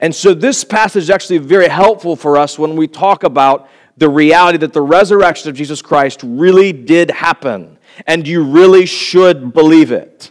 And 0.00 0.14
so 0.14 0.32
this 0.32 0.64
passage 0.64 1.04
is 1.04 1.10
actually 1.10 1.38
very 1.38 1.68
helpful 1.68 2.16
for 2.16 2.38
us 2.38 2.58
when 2.58 2.76
we 2.76 2.88
talk 2.88 3.22
about 3.22 3.68
the 3.98 4.08
reality 4.08 4.56
that 4.58 4.72
the 4.72 4.80
resurrection 4.80 5.50
of 5.50 5.56
Jesus 5.56 5.82
Christ 5.82 6.20
really 6.22 6.72
did 6.72 7.10
happen, 7.10 7.76
and 8.06 8.26
you 8.26 8.42
really 8.42 8.86
should 8.86 9.52
believe 9.52 9.92
it. 9.92 10.30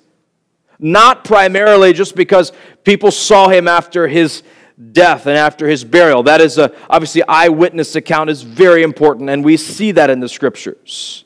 Not 0.79 1.23
primarily 1.23 1.93
just 1.93 2.15
because 2.15 2.51
people 2.83 3.11
saw 3.11 3.47
him 3.47 3.67
after 3.67 4.07
his 4.07 4.41
death 4.91 5.25
and 5.25 5.37
after 5.37 5.67
his 5.67 5.83
burial. 5.83 6.23
That 6.23 6.41
is 6.41 6.57
a, 6.57 6.73
obviously 6.89 7.23
eyewitness 7.27 7.95
account 7.95 8.29
is 8.29 8.43
very 8.43 8.83
important, 8.83 9.29
and 9.29 9.43
we 9.43 9.57
see 9.57 9.91
that 9.91 10.09
in 10.09 10.19
the 10.19 10.29
scriptures. 10.29 11.25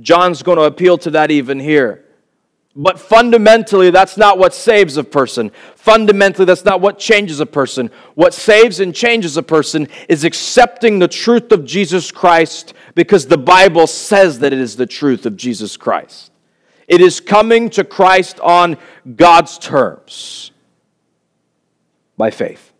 John's 0.00 0.42
going 0.42 0.58
to 0.58 0.64
appeal 0.64 0.98
to 0.98 1.10
that 1.10 1.30
even 1.30 1.58
here. 1.60 2.04
But 2.74 2.98
fundamentally, 2.98 3.90
that's 3.90 4.16
not 4.16 4.38
what 4.38 4.54
saves 4.54 4.96
a 4.96 5.04
person. 5.04 5.50
Fundamentally, 5.76 6.46
that's 6.46 6.64
not 6.64 6.80
what 6.80 6.98
changes 6.98 7.38
a 7.38 7.44
person. 7.44 7.90
What 8.14 8.32
saves 8.32 8.80
and 8.80 8.94
changes 8.94 9.36
a 9.36 9.42
person 9.42 9.88
is 10.08 10.24
accepting 10.24 10.98
the 10.98 11.08
truth 11.08 11.52
of 11.52 11.66
Jesus 11.66 12.10
Christ 12.10 12.72
because 12.94 13.26
the 13.26 13.36
Bible 13.36 13.86
says 13.86 14.38
that 14.38 14.54
it 14.54 14.58
is 14.58 14.76
the 14.76 14.86
truth 14.86 15.26
of 15.26 15.36
Jesus 15.36 15.76
Christ. 15.76 16.32
It 16.88 17.02
is 17.02 17.20
coming 17.20 17.68
to 17.70 17.84
Christ 17.84 18.40
on 18.40 18.78
God's 19.16 19.58
terms 19.58 20.50
by 22.16 22.30
faith. 22.30 22.72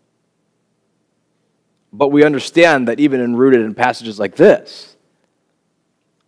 But 1.93 2.09
we 2.09 2.25
understand 2.25 2.89
that 2.89 2.99
even 2.99 3.21
in 3.21 3.37
rooted 3.37 3.61
in 3.61 3.75
passages 3.75 4.19
like 4.19 4.37
this, 4.37 4.97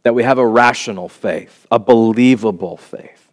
that 0.02 0.14
we 0.14 0.22
have 0.22 0.38
a 0.38 0.46
rational 0.46 1.08
faith, 1.08 1.66
a 1.70 1.78
believable 1.78 2.76
faith. 2.76 3.28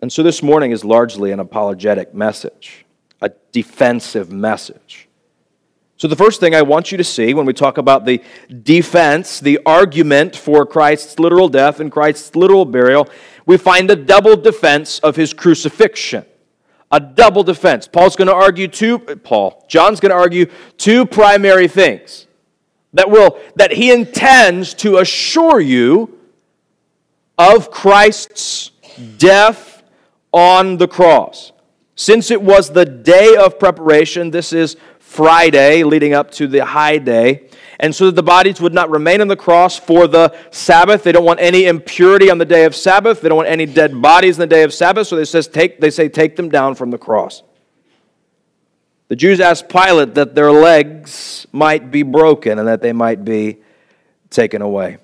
And 0.00 0.12
so 0.12 0.22
this 0.22 0.42
morning 0.42 0.70
is 0.70 0.84
largely 0.84 1.32
an 1.32 1.40
apologetic 1.40 2.14
message, 2.14 2.84
a 3.20 3.30
defensive 3.52 4.30
message. 4.30 5.08
So, 5.96 6.08
the 6.08 6.16
first 6.16 6.40
thing 6.40 6.56
I 6.56 6.62
want 6.62 6.90
you 6.90 6.98
to 6.98 7.04
see 7.04 7.34
when 7.34 7.46
we 7.46 7.52
talk 7.52 7.78
about 7.78 8.04
the 8.04 8.20
defense, 8.62 9.38
the 9.38 9.60
argument 9.64 10.34
for 10.34 10.66
Christ's 10.66 11.20
literal 11.20 11.48
death 11.48 11.78
and 11.78 11.90
Christ's 11.90 12.34
literal 12.34 12.64
burial, 12.64 13.08
we 13.46 13.56
find 13.56 13.88
a 13.90 13.96
double 13.96 14.36
defense 14.36 14.98
of 14.98 15.14
his 15.14 15.32
crucifixion 15.32 16.26
a 16.90 17.00
double 17.00 17.42
defense. 17.42 17.88
Paul's 17.88 18.16
going 18.16 18.28
to 18.28 18.34
argue 18.34 18.68
two, 18.68 18.98
Paul, 18.98 19.64
John's 19.68 20.00
going 20.00 20.10
to 20.10 20.16
argue 20.16 20.46
two 20.76 21.06
primary 21.06 21.68
things 21.68 22.26
that 22.92 23.10
will, 23.10 23.38
that 23.56 23.72
he 23.72 23.92
intends 23.92 24.74
to 24.74 24.98
assure 24.98 25.60
you 25.60 26.18
of 27.36 27.70
Christ's 27.70 28.70
death 29.18 29.82
on 30.32 30.76
the 30.76 30.88
cross. 30.88 31.52
Since 31.96 32.30
it 32.30 32.42
was 32.42 32.70
the 32.70 32.84
day 32.84 33.36
of 33.36 33.58
preparation, 33.58 34.30
this 34.30 34.52
is 34.52 34.76
Friday 34.98 35.84
leading 35.84 36.12
up 36.12 36.30
to 36.32 36.46
the 36.46 36.64
high 36.64 36.98
day, 36.98 37.48
and 37.80 37.94
so 37.94 38.06
that 38.06 38.16
the 38.16 38.22
bodies 38.22 38.60
would 38.60 38.74
not 38.74 38.90
remain 38.90 39.20
on 39.20 39.28
the 39.28 39.36
cross 39.36 39.78
for 39.78 40.06
the 40.06 40.36
Sabbath. 40.50 41.02
They 41.02 41.12
don't 41.12 41.24
want 41.24 41.40
any 41.40 41.64
impurity 41.64 42.30
on 42.30 42.38
the 42.38 42.44
day 42.44 42.64
of 42.64 42.74
Sabbath. 42.74 43.20
They 43.20 43.28
don't 43.28 43.36
want 43.36 43.48
any 43.48 43.66
dead 43.66 44.00
bodies 44.00 44.36
on 44.36 44.40
the 44.40 44.46
day 44.46 44.62
of 44.62 44.72
Sabbath. 44.72 45.06
So 45.08 45.16
they, 45.16 45.24
says, 45.24 45.48
take, 45.48 45.80
they 45.80 45.90
say, 45.90 46.08
take 46.08 46.36
them 46.36 46.48
down 46.48 46.74
from 46.74 46.90
the 46.90 46.98
cross. 46.98 47.42
The 49.08 49.16
Jews 49.16 49.40
asked 49.40 49.68
Pilate 49.68 50.14
that 50.14 50.34
their 50.34 50.50
legs 50.50 51.46
might 51.52 51.90
be 51.90 52.02
broken 52.02 52.58
and 52.58 52.66
that 52.68 52.80
they 52.80 52.92
might 52.92 53.24
be 53.24 53.58
taken 54.30 54.62
away. 54.62 54.98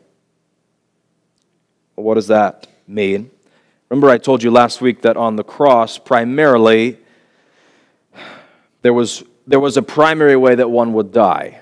Well, 1.97 2.07
what 2.07 2.15
does 2.15 2.29
that 2.29 2.67
mean? 2.89 3.31
Remember, 3.89 4.09
I 4.09 4.19
told 4.19 4.43
you 4.43 4.51
last 4.51 4.81
week 4.81 5.03
that 5.03 5.17
on 5.17 5.37
the 5.37 5.45
cross, 5.45 5.99
primarily, 5.99 6.99
there 8.83 8.95
was, 8.95 9.23
there 9.47 9.61
was 9.61 9.77
a 9.77 9.83
primary 9.83 10.37
way 10.37 10.55
that 10.55 10.71
one 10.71 10.93
would 10.95 11.13
die. 11.13 11.61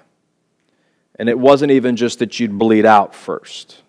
And 1.18 1.28
it 1.28 1.38
wasn't 1.38 1.72
even 1.72 1.96
just 1.96 2.20
that 2.20 2.38
you'd 2.38 2.58
bleed 2.58 2.86
out 2.86 3.14
first. 3.14 3.82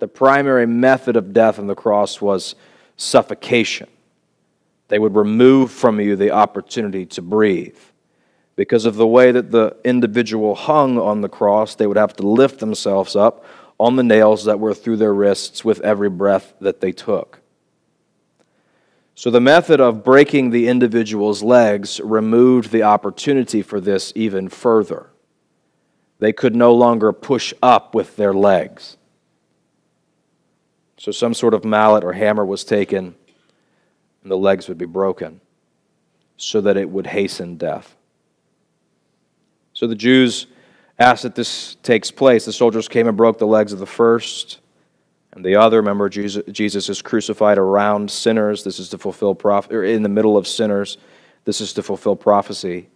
The 0.00 0.08
primary 0.08 0.66
method 0.66 1.16
of 1.16 1.32
death 1.32 1.58
on 1.58 1.66
the 1.66 1.74
cross 1.74 2.20
was 2.20 2.54
suffocation. 2.96 3.88
They 4.88 4.98
would 4.98 5.14
remove 5.14 5.70
from 5.70 6.00
you 6.00 6.16
the 6.16 6.30
opportunity 6.30 7.06
to 7.06 7.22
breathe. 7.22 7.78
Because 8.56 8.86
of 8.86 8.96
the 8.96 9.06
way 9.06 9.30
that 9.32 9.50
the 9.50 9.76
individual 9.84 10.54
hung 10.54 10.98
on 10.98 11.20
the 11.20 11.28
cross, 11.28 11.74
they 11.74 11.86
would 11.86 11.96
have 11.96 12.14
to 12.16 12.26
lift 12.26 12.58
themselves 12.58 13.14
up 13.14 13.44
on 13.78 13.96
the 13.96 14.02
nails 14.02 14.44
that 14.44 14.58
were 14.58 14.74
through 14.74 14.96
their 14.96 15.14
wrists 15.14 15.64
with 15.64 15.80
every 15.82 16.10
breath 16.10 16.54
that 16.60 16.80
they 16.80 16.90
took. 16.90 17.40
So, 19.14 19.30
the 19.30 19.40
method 19.40 19.80
of 19.80 20.04
breaking 20.04 20.50
the 20.50 20.68
individual's 20.68 21.42
legs 21.42 22.00
removed 22.00 22.70
the 22.70 22.84
opportunity 22.84 23.62
for 23.62 23.80
this 23.80 24.12
even 24.14 24.48
further. 24.48 25.10
They 26.18 26.32
could 26.32 26.56
no 26.56 26.74
longer 26.74 27.12
push 27.12 27.54
up 27.62 27.94
with 27.94 28.16
their 28.16 28.34
legs. 28.34 28.96
So 30.96 31.12
some 31.12 31.32
sort 31.32 31.54
of 31.54 31.64
mallet 31.64 32.02
or 32.02 32.12
hammer 32.12 32.44
was 32.44 32.64
taken, 32.64 33.14
and 34.22 34.30
the 34.30 34.36
legs 34.36 34.68
would 34.68 34.78
be 34.78 34.86
broken 34.86 35.40
so 36.36 36.60
that 36.60 36.76
it 36.76 36.90
would 36.90 37.06
hasten 37.06 37.56
death. 37.56 37.96
So 39.72 39.86
the 39.86 39.94
Jews 39.94 40.48
asked 40.98 41.22
that 41.22 41.36
this 41.36 41.76
takes 41.84 42.10
place. 42.10 42.44
The 42.44 42.52
soldiers 42.52 42.88
came 42.88 43.06
and 43.06 43.16
broke 43.16 43.38
the 43.38 43.46
legs 43.46 43.72
of 43.72 43.78
the 43.78 43.86
first 43.86 44.58
and 45.32 45.44
the 45.44 45.54
other. 45.54 45.76
Remember, 45.76 46.08
Jesus, 46.08 46.42
Jesus 46.50 46.88
is 46.88 47.00
crucified 47.00 47.58
around 47.58 48.10
sinners. 48.10 48.64
This 48.64 48.80
is 48.80 48.88
to 48.88 48.98
fulfill 48.98 49.36
prophecy, 49.36 49.94
in 49.94 50.02
the 50.02 50.08
middle 50.08 50.36
of 50.36 50.48
sinners. 50.48 50.98
This 51.44 51.60
is 51.60 51.72
to 51.74 51.82
fulfill 51.82 52.16
prophecy. 52.16 52.88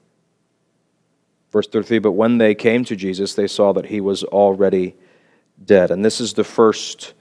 Verse 1.53 1.69
33 1.69 1.99
But 1.99 2.13
when 2.13 2.39
they 2.39 2.55
came 2.55 2.85
to 2.87 2.97
Jesus, 2.97 3.35
they 3.35 3.47
saw 3.47 3.73
that 3.73 3.87
he 3.87 4.01
was 4.01 4.25
already 4.25 4.97
dead. 5.65 5.91
And 5.91 6.05
this 6.05 6.21
is 6.21 6.33
the 6.33 6.45
first 6.45 7.13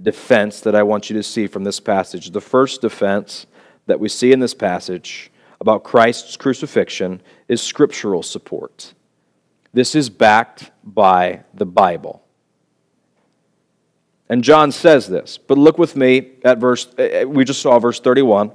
defense 0.00 0.60
that 0.60 0.74
I 0.76 0.82
want 0.82 1.10
you 1.10 1.16
to 1.16 1.22
see 1.22 1.46
from 1.46 1.64
this 1.64 1.80
passage. 1.80 2.30
The 2.30 2.40
first 2.40 2.82
defense 2.82 3.46
that 3.86 3.98
we 3.98 4.08
see 4.08 4.32
in 4.32 4.40
this 4.40 4.54
passage 4.54 5.32
about 5.60 5.82
Christ's 5.82 6.36
crucifixion 6.36 7.20
is 7.48 7.60
scriptural 7.60 8.22
support. 8.22 8.94
This 9.72 9.94
is 9.94 10.08
backed 10.08 10.70
by 10.84 11.42
the 11.52 11.66
Bible. 11.66 12.22
And 14.28 14.44
John 14.44 14.72
says 14.72 15.08
this, 15.08 15.38
but 15.38 15.56
look 15.56 15.78
with 15.78 15.96
me 15.96 16.32
at 16.44 16.58
verse, 16.58 16.86
we 17.26 17.44
just 17.44 17.62
saw 17.62 17.78
verse 17.78 17.98
31. 17.98 18.52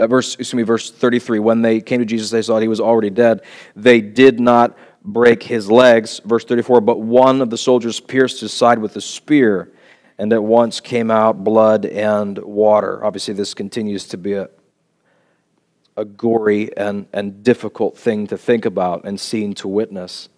At 0.00 0.10
verse, 0.10 0.34
excuse 0.34 0.54
me, 0.54 0.62
verse 0.62 0.90
33. 0.90 1.40
When 1.40 1.62
they 1.62 1.80
came 1.80 1.98
to 1.98 2.04
Jesus, 2.04 2.30
they 2.30 2.42
saw 2.42 2.54
that 2.54 2.62
he 2.62 2.68
was 2.68 2.80
already 2.80 3.10
dead. 3.10 3.42
They 3.74 4.00
did 4.00 4.38
not 4.38 4.76
break 5.02 5.42
his 5.42 5.70
legs. 5.70 6.20
Verse 6.24 6.44
34. 6.44 6.80
But 6.80 7.00
one 7.00 7.40
of 7.40 7.50
the 7.50 7.58
soldiers 7.58 7.98
pierced 7.98 8.40
his 8.40 8.52
side 8.52 8.78
with 8.78 8.94
a 8.96 9.00
spear, 9.00 9.72
and 10.16 10.32
at 10.32 10.42
once 10.42 10.80
came 10.80 11.10
out 11.10 11.42
blood 11.42 11.84
and 11.84 12.38
water. 12.38 13.04
Obviously, 13.04 13.34
this 13.34 13.54
continues 13.54 14.06
to 14.08 14.16
be 14.16 14.34
a, 14.34 14.48
a 15.96 16.04
gory 16.04 16.76
and, 16.76 17.06
and 17.12 17.42
difficult 17.42 17.98
thing 17.98 18.28
to 18.28 18.38
think 18.38 18.64
about 18.64 19.04
and 19.04 19.18
seen 19.18 19.52
to 19.54 19.66
witness. 19.66 20.28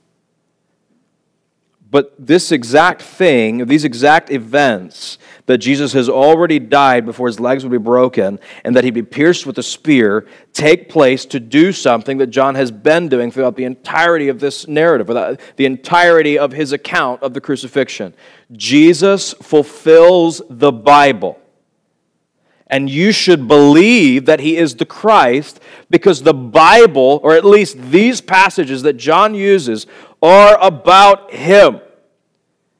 But 1.90 2.14
this 2.18 2.52
exact 2.52 3.02
thing, 3.02 3.66
these 3.66 3.84
exact 3.84 4.30
events, 4.30 5.18
that 5.46 5.58
Jesus 5.58 5.92
has 5.94 6.08
already 6.08 6.60
died 6.60 7.04
before 7.04 7.26
his 7.26 7.40
legs 7.40 7.64
would 7.64 7.72
be 7.72 7.78
broken 7.78 8.38
and 8.64 8.76
that 8.76 8.84
he'd 8.84 8.94
be 8.94 9.02
pierced 9.02 9.44
with 9.44 9.58
a 9.58 9.62
spear, 9.64 10.28
take 10.52 10.88
place 10.88 11.24
to 11.26 11.40
do 11.40 11.72
something 11.72 12.18
that 12.18 12.28
John 12.28 12.54
has 12.54 12.70
been 12.70 13.08
doing 13.08 13.32
throughout 13.32 13.56
the 13.56 13.64
entirety 13.64 14.28
of 14.28 14.38
this 14.38 14.68
narrative, 14.68 15.10
or 15.10 15.14
the, 15.14 15.38
the 15.56 15.66
entirety 15.66 16.38
of 16.38 16.52
his 16.52 16.72
account 16.72 17.24
of 17.24 17.34
the 17.34 17.40
crucifixion. 17.40 18.14
Jesus 18.52 19.32
fulfills 19.34 20.40
the 20.48 20.70
Bible. 20.70 21.39
And 22.70 22.88
you 22.88 23.10
should 23.10 23.48
believe 23.48 24.26
that 24.26 24.40
he 24.40 24.56
is 24.56 24.76
the 24.76 24.86
Christ 24.86 25.60
because 25.90 26.22
the 26.22 26.32
Bible, 26.32 27.20
or 27.24 27.34
at 27.34 27.44
least 27.44 27.76
these 27.90 28.20
passages 28.20 28.82
that 28.82 28.94
John 28.94 29.34
uses, 29.34 29.86
are 30.22 30.56
about 30.62 31.34
him. 31.34 31.80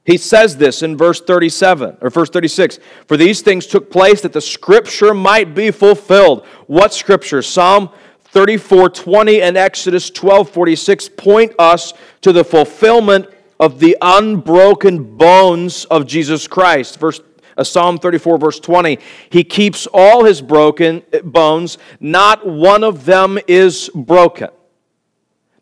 He 0.04 0.16
says 0.16 0.56
this 0.56 0.82
in 0.82 0.97
verse 0.97 1.20
37 1.20 1.99
or 2.00 2.11
verse 2.11 2.30
36 2.30 2.78
For 3.06 3.16
these 3.16 3.42
things 3.42 3.66
took 3.66 3.90
place 3.90 4.20
that 4.23 4.32
the 4.32 4.40
scripture 4.40 5.12
might 5.12 5.54
be 5.54 5.70
fulfilled. 5.70 6.47
What 6.66 6.94
scripture? 6.94 7.42
Psalm 7.42 7.90
34 8.20 8.90
20 8.90 9.42
and 9.42 9.56
Exodus 9.56 10.09
12 10.11 10.50
46 10.50 11.11
point 11.11 11.52
us 11.59 11.92
to 12.23 12.32
the 12.32 12.44
fulfillment 12.44 13.26
of 13.59 13.78
the 13.78 13.97
unbroken 14.00 15.16
bones 15.16 15.85
of 15.87 16.06
Jesus 16.06 16.49
Christ. 16.49 16.99
Verse 16.99 17.20
Psalm 17.64 17.99
34, 17.99 18.38
verse 18.38 18.61
20. 18.61 18.99
He 19.31 19.45
keeps 19.45 19.87
all 19.93 20.25
his 20.25 20.40
broken 20.40 21.02
uh, 21.12 21.21
bones, 21.21 21.79
not 21.99 22.47
one 22.47 22.85
of 22.85 23.05
them 23.05 23.38
is 23.47 23.90
broken. 23.95 24.49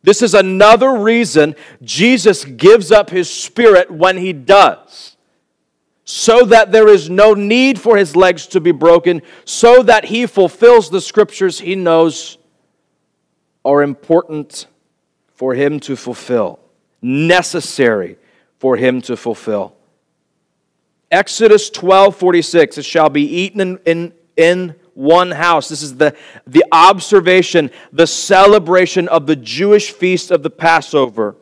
This 0.02 0.22
is 0.22 0.34
another 0.34 0.98
reason 0.98 1.54
Jesus 1.82 2.44
gives 2.44 2.92
up 2.92 3.10
his 3.10 3.28
spirit 3.28 3.90
when 3.90 4.16
he 4.16 4.32
does. 4.32 5.16
So 6.04 6.46
that 6.46 6.72
there 6.72 6.88
is 6.88 7.10
no 7.10 7.34
need 7.34 7.78
for 7.78 7.98
his 7.98 8.16
legs 8.16 8.46
to 8.48 8.60
be 8.60 8.72
broken, 8.72 9.20
so 9.44 9.82
that 9.82 10.06
he 10.06 10.24
fulfills 10.24 10.88
the 10.88 11.02
scriptures 11.02 11.60
he 11.60 11.74
knows 11.74 12.38
are 13.64 13.82
important 13.82 14.66
for 15.34 15.54
him 15.54 15.78
to 15.80 15.94
fulfill, 15.94 16.58
necessary 17.02 18.16
for 18.58 18.76
him 18.76 19.02
to 19.02 19.16
fulfill. 19.16 19.74
Exodus 21.10 21.70
12 21.70 22.16
46, 22.16 22.78
it 22.78 22.84
shall 22.84 23.08
be 23.08 23.22
eaten 23.22 23.60
in, 23.60 23.78
in, 23.86 24.12
in 24.36 24.74
one 24.94 25.30
house. 25.30 25.68
This 25.68 25.82
is 25.82 25.96
the, 25.96 26.14
the 26.46 26.64
observation, 26.72 27.70
the 27.92 28.06
celebration 28.06 29.08
of 29.08 29.26
the 29.26 29.36
Jewish 29.36 29.92
feast 29.92 30.30
of 30.30 30.42
the 30.42 30.50
Passover. 30.50 31.36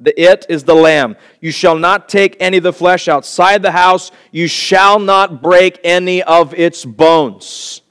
The 0.00 0.18
it 0.20 0.46
is 0.48 0.62
the 0.62 0.76
lamb. 0.76 1.16
You 1.40 1.50
shall 1.50 1.76
not 1.76 2.08
take 2.08 2.36
any 2.38 2.58
of 2.58 2.62
the 2.62 2.72
flesh 2.72 3.08
outside 3.08 3.62
the 3.62 3.72
house. 3.72 4.12
You 4.30 4.46
shall 4.46 5.00
not 5.00 5.42
break 5.42 5.80
any 5.82 6.22
of 6.22 6.54
its 6.54 6.84
bones. 6.84 7.82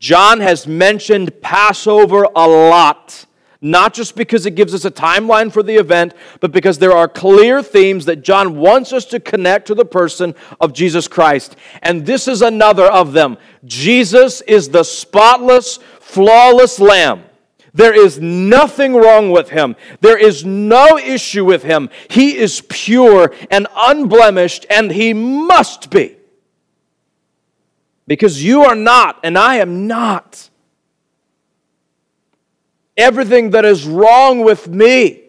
John 0.00 0.40
has 0.40 0.66
mentioned 0.66 1.40
Passover 1.40 2.26
a 2.34 2.48
lot 2.48 3.26
not 3.62 3.94
just 3.94 4.16
because 4.16 4.44
it 4.44 4.56
gives 4.56 4.74
us 4.74 4.84
a 4.84 4.90
timeline 4.90 5.50
for 5.52 5.62
the 5.62 5.76
event, 5.76 6.12
but 6.40 6.50
because 6.50 6.78
there 6.78 6.92
are 6.92 7.08
clear 7.08 7.62
themes 7.62 8.04
that 8.06 8.22
John 8.22 8.58
wants 8.58 8.92
us 8.92 9.04
to 9.06 9.20
connect 9.20 9.68
to 9.68 9.74
the 9.74 9.84
person 9.84 10.34
of 10.60 10.72
Jesus 10.72 11.06
Christ. 11.06 11.54
And 11.80 12.04
this 12.04 12.26
is 12.26 12.42
another 12.42 12.86
of 12.86 13.12
them. 13.12 13.38
Jesus 13.64 14.40
is 14.42 14.68
the 14.68 14.82
spotless, 14.82 15.78
flawless 16.00 16.80
Lamb. 16.80 17.22
There 17.72 17.94
is 17.94 18.20
nothing 18.20 18.94
wrong 18.94 19.30
with 19.30 19.48
him. 19.48 19.76
There 20.00 20.18
is 20.18 20.44
no 20.44 20.98
issue 20.98 21.44
with 21.44 21.62
him. 21.62 21.88
He 22.10 22.36
is 22.36 22.62
pure 22.68 23.32
and 23.50 23.66
unblemished, 23.74 24.66
and 24.68 24.90
he 24.90 25.14
must 25.14 25.88
be. 25.88 26.16
Because 28.06 28.44
you 28.44 28.64
are 28.64 28.74
not, 28.74 29.20
and 29.22 29.38
I 29.38 29.56
am 29.56 29.86
not 29.86 30.50
everything 32.96 33.50
that 33.50 33.64
is 33.64 33.86
wrong 33.86 34.40
with 34.40 34.68
me, 34.68 35.22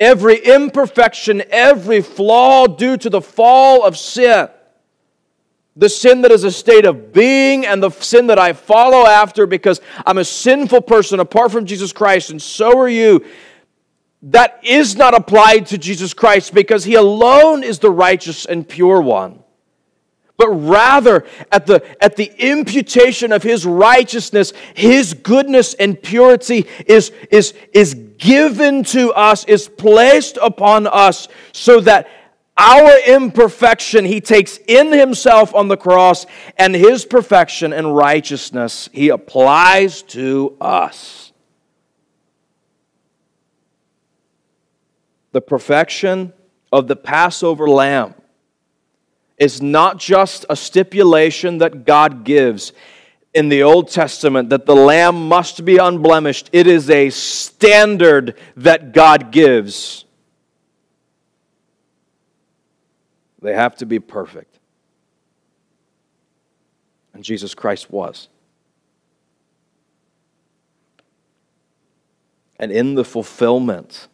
every 0.00 0.36
imperfection, 0.36 1.42
every 1.50 2.00
flaw 2.00 2.66
due 2.66 2.96
to 2.96 3.10
the 3.10 3.20
fall 3.20 3.84
of 3.84 3.96
sin, 3.96 4.48
the 5.76 5.88
sin 5.88 6.22
that 6.22 6.30
is 6.30 6.44
a 6.44 6.50
state 6.50 6.84
of 6.84 7.12
being 7.12 7.64
and 7.64 7.82
the 7.82 7.90
sin 7.90 8.26
that 8.26 8.38
I 8.38 8.52
follow 8.52 9.06
after 9.06 9.46
because 9.46 9.80
I'm 10.04 10.18
a 10.18 10.24
sinful 10.24 10.82
person 10.82 11.20
apart 11.20 11.50
from 11.50 11.64
Jesus 11.64 11.92
Christ, 11.92 12.30
and 12.30 12.40
so 12.40 12.78
are 12.78 12.88
you. 12.88 13.24
That 14.26 14.60
is 14.62 14.94
not 14.94 15.14
applied 15.14 15.66
to 15.68 15.78
Jesus 15.78 16.14
Christ 16.14 16.54
because 16.54 16.84
He 16.84 16.94
alone 16.94 17.64
is 17.64 17.80
the 17.80 17.90
righteous 17.90 18.44
and 18.44 18.68
pure 18.68 19.00
one 19.00 19.41
but 20.42 20.50
rather 20.50 21.24
at 21.52 21.66
the, 21.66 21.84
at 22.02 22.16
the 22.16 22.32
imputation 22.36 23.30
of 23.30 23.44
his 23.44 23.64
righteousness, 23.64 24.52
his 24.74 25.14
goodness 25.14 25.74
and 25.74 26.02
purity 26.02 26.66
is, 26.84 27.12
is, 27.30 27.54
is 27.72 27.94
given 28.18 28.82
to 28.82 29.12
us, 29.12 29.44
is 29.44 29.68
placed 29.68 30.38
upon 30.42 30.88
us, 30.88 31.28
so 31.52 31.78
that 31.78 32.08
our 32.58 32.90
imperfection 33.06 34.04
he 34.04 34.20
takes 34.20 34.58
in 34.66 34.90
himself 34.90 35.54
on 35.54 35.68
the 35.68 35.76
cross, 35.76 36.26
and 36.56 36.74
his 36.74 37.04
perfection 37.04 37.72
and 37.72 37.94
righteousness 37.94 38.88
he 38.92 39.10
applies 39.10 40.02
to 40.02 40.56
us. 40.60 41.32
The 45.30 45.40
perfection 45.40 46.32
of 46.72 46.88
the 46.88 46.96
Passover 46.96 47.68
lamb 47.68 48.14
is 49.38 49.60
not 49.60 49.98
just 49.98 50.44
a 50.48 50.56
stipulation 50.56 51.58
that 51.58 51.84
God 51.84 52.24
gives 52.24 52.72
in 53.34 53.48
the 53.48 53.62
Old 53.62 53.88
Testament 53.88 54.50
that 54.50 54.66
the 54.66 54.76
lamb 54.76 55.28
must 55.28 55.64
be 55.64 55.78
unblemished, 55.78 56.50
it 56.52 56.66
is 56.66 56.90
a 56.90 57.08
standard 57.10 58.36
that 58.56 58.92
God 58.92 59.32
gives. 59.32 60.04
They 63.40 63.54
have 63.54 63.74
to 63.76 63.86
be 63.86 63.98
perfect. 63.98 64.58
And 67.14 67.24
Jesus 67.24 67.54
Christ 67.54 67.90
was. 67.90 68.28
And 72.58 72.70
in 72.70 72.94
the 72.94 73.04
fulfillment 73.04 74.08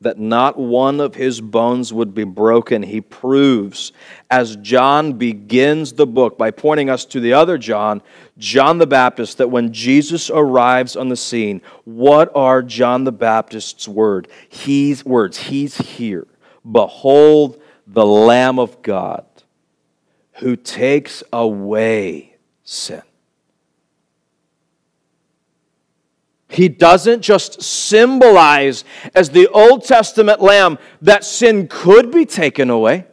that 0.00 0.18
not 0.18 0.58
one 0.58 0.98
of 0.98 1.14
his 1.14 1.40
bones 1.40 1.92
would 1.92 2.14
be 2.14 2.24
broken, 2.24 2.82
he 2.82 3.00
proves 3.00 3.92
as 4.30 4.56
John 4.56 5.14
begins 5.14 5.92
the 5.92 6.06
book 6.06 6.38
by 6.38 6.50
pointing 6.50 6.88
us 6.88 7.04
to 7.06 7.20
the 7.20 7.34
other 7.34 7.58
John, 7.58 8.00
John 8.38 8.78
the 8.78 8.86
Baptist, 8.86 9.38
that 9.38 9.50
when 9.50 9.72
Jesus 9.72 10.30
arrives 10.30 10.96
on 10.96 11.10
the 11.10 11.16
scene, 11.16 11.60
what 11.84 12.30
are 12.34 12.62
John 12.62 13.04
the 13.04 13.12
Baptist's 13.12 13.86
word? 13.86 14.28
He's 14.48 15.04
words, 15.04 15.36
he's 15.36 15.76
here. 15.76 16.26
Behold 16.70 17.60
the 17.86 18.06
Lamb 18.06 18.58
of 18.58 18.82
God 18.82 19.26
who 20.34 20.56
takes 20.56 21.22
away 21.32 22.36
sin. 22.64 23.02
He 26.50 26.68
doesn't 26.68 27.22
just 27.22 27.62
symbolize, 27.62 28.84
as 29.14 29.30
the 29.30 29.48
Old 29.48 29.84
Testament 29.84 30.40
lamb, 30.40 30.78
that 31.00 31.24
sin 31.24 31.68
could 31.68 32.10
be 32.10 32.26
taken 32.26 32.70
away, 32.70 33.06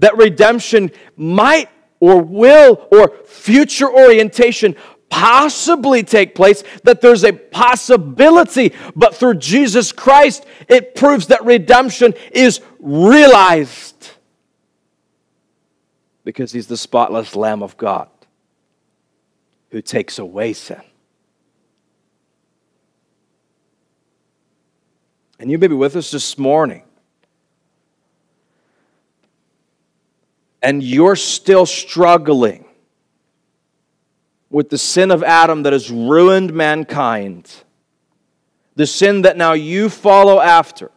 that 0.00 0.16
redemption 0.16 0.90
might 1.16 1.68
or 2.00 2.20
will 2.20 2.86
or 2.90 3.16
future 3.24 3.88
orientation 3.88 4.74
possibly 5.08 6.02
take 6.02 6.34
place, 6.34 6.62
that 6.84 7.00
there's 7.00 7.24
a 7.24 7.32
possibility, 7.32 8.74
but 8.94 9.14
through 9.14 9.34
Jesus 9.34 9.92
Christ, 9.92 10.44
it 10.68 10.94
proves 10.94 11.28
that 11.28 11.44
redemption 11.44 12.14
is 12.32 12.60
realized 12.80 14.10
because 16.24 16.52
he's 16.52 16.66
the 16.66 16.76
spotless 16.76 17.34
Lamb 17.34 17.62
of 17.62 17.76
God 17.76 18.08
who 19.70 19.80
takes 19.80 20.18
away 20.18 20.52
sin. 20.52 20.82
And 25.38 25.50
you 25.50 25.58
may 25.58 25.68
be 25.68 25.74
with 25.74 25.94
us 25.96 26.10
this 26.10 26.36
morning. 26.36 26.82
And 30.60 30.82
you're 30.82 31.16
still 31.16 31.66
struggling 31.66 32.64
with 34.50 34.70
the 34.70 34.78
sin 34.78 35.10
of 35.10 35.22
Adam 35.22 35.62
that 35.62 35.72
has 35.72 35.90
ruined 35.90 36.52
mankind, 36.52 37.52
the 38.74 38.86
sin 38.86 39.22
that 39.22 39.36
now 39.36 39.52
you 39.52 39.88
follow 39.88 40.40
after, 40.40 40.90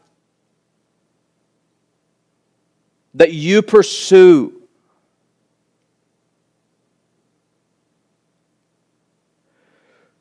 that 3.14 3.34
you 3.34 3.62
pursue. 3.62 4.58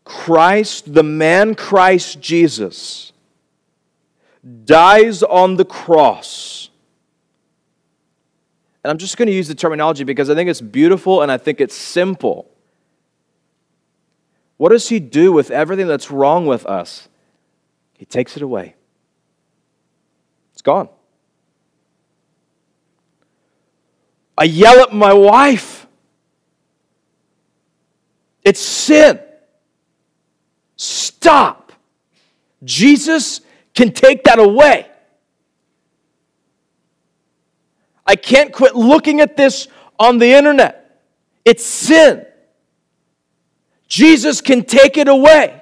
Christ, 0.05 0.93
the 0.93 1.05
man 1.05 1.55
Christ 1.55 2.21
Jesus, 2.21 3.13
dies 4.65 5.23
on 5.23 5.57
the 5.57 5.65
cross. 5.65 6.71
And 8.83 8.91
I'm 8.91 8.99
just 8.99 9.17
going 9.17 9.27
to 9.27 9.35
use 9.35 9.49
the 9.49 9.55
terminology 9.55 10.05
because 10.05 10.31
I 10.31 10.35
think 10.35 10.49
it's 10.49 10.61
beautiful 10.61 11.23
and 11.23 11.31
I 11.31 11.37
think 11.37 11.61
it's 11.61 11.75
simple. 11.75 12.51
What 14.57 14.71
does 14.71 14.89
he 14.89 15.01
do 15.01 15.33
with 15.33 15.51
everything 15.51 15.87
that's 15.87 16.11
wrong 16.11 16.47
with 16.47 16.65
us? 16.67 17.09
He 17.99 18.05
takes 18.07 18.37
it 18.37 18.43
away. 18.43 18.75
It's 20.53 20.63
gone. 20.63 20.89
I 24.37 24.45
yell 24.45 24.81
at 24.81 24.95
my 24.95 25.13
wife. 25.13 25.87
It's 28.43 28.61
sin. 28.61 29.21
Stop. 30.77 31.73
Jesus 32.65 33.43
can 33.75 33.93
take 33.93 34.25
that 34.25 34.39
away. 34.39 34.87
I 38.07 38.17
can't 38.17 38.53
quit 38.53 38.75
looking 38.75 39.21
at 39.21 39.37
this 39.37 39.69
on 39.99 40.19
the 40.19 40.33
internet. 40.33 41.01
It's 41.45 41.65
sin. 41.65 42.27
Jesus 43.89 44.41
can 44.41 44.65
take 44.65 44.97
it 44.97 45.09
away. 45.09 45.61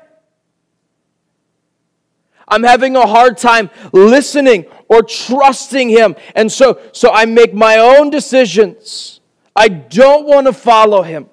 I'm 2.47 2.63
having 2.63 2.97
a 2.97 3.07
hard 3.07 3.37
time 3.37 3.71
listening 3.93 4.67
or 4.89 5.03
trusting 5.03 5.89
him. 5.89 6.17
And 6.35 6.51
so, 6.51 6.81
so 6.93 7.11
I 7.13 7.27
make 7.27 7.53
my 7.53 7.79
own 7.79 8.11
decisions. 8.11 9.21
I 9.55 9.69
don't 9.69 10.27
want 10.27 10.47
to 10.47 10.53
follow 10.53 11.03
him. 11.03 11.29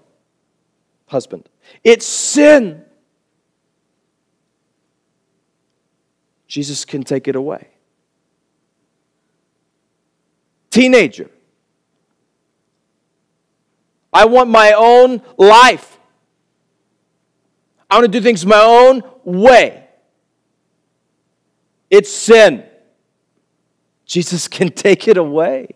Husband, 1.07 1.47
it's 1.83 2.05
sin. 2.05 2.84
Jesus 6.47 6.85
can 6.85 7.03
take 7.03 7.27
it 7.27 7.35
away. 7.35 7.69
Teenager, 10.69 11.29
I 14.13 14.25
want 14.25 14.49
my 14.49 14.73
own 14.73 15.21
life. 15.37 15.97
I 17.89 17.95
want 17.95 18.11
to 18.11 18.19
do 18.19 18.21
things 18.21 18.45
my 18.45 18.61
own 18.61 19.03
way. 19.23 19.87
It's 21.89 22.11
sin. 22.11 22.63
Jesus 24.05 24.47
can 24.49 24.69
take 24.69 25.07
it 25.07 25.17
away. 25.17 25.69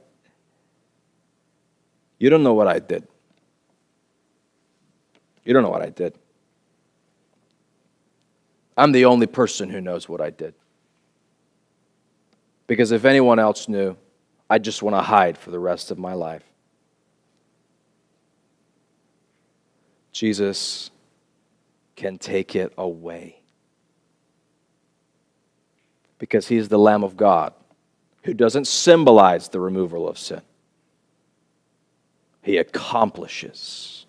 You 2.18 2.30
don't 2.30 2.44
know 2.44 2.54
what 2.54 2.68
I 2.68 2.80
did. 2.80 3.08
You 5.46 5.54
don't 5.54 5.64
know 5.64 5.70
what 5.70 5.82
I 5.82 5.90
did. 5.90 6.14
I'm 8.80 8.94
the 8.94 9.06
only 9.06 9.28
person 9.28 9.70
who 9.70 9.82
knows 9.82 10.08
what 10.08 10.22
I 10.22 10.30
did. 10.30 10.54
Because 12.66 12.92
if 12.92 13.04
anyone 13.04 13.38
else 13.38 13.68
knew, 13.68 13.98
I'd 14.50 14.64
just 14.64 14.82
want 14.82 14.96
to 14.96 15.02
hide 15.02 15.38
for 15.38 15.52
the 15.52 15.60
rest 15.60 15.92
of 15.92 15.98
my 15.98 16.14
life. 16.14 16.44
Jesus 20.14 20.92
can 21.98 22.18
take 22.18 22.56
it 22.56 22.74
away. 22.78 23.42
Because 26.18 26.48
he's 26.48 26.70
the 26.70 26.80
Lamb 26.80 27.04
of 27.04 27.18
God 27.18 27.54
who 28.24 28.34
doesn't 28.34 28.66
symbolize 28.66 29.50
the 29.50 29.60
removal 29.60 30.08
of 30.08 30.18
sin, 30.18 30.42
he 32.42 32.58
accomplishes 32.58 34.06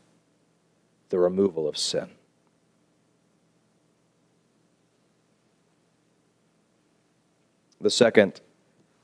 the 1.09 1.18
removal 1.18 1.68
of 1.68 1.76
sin. 1.76 2.09
The 7.81 7.90
second 7.90 8.40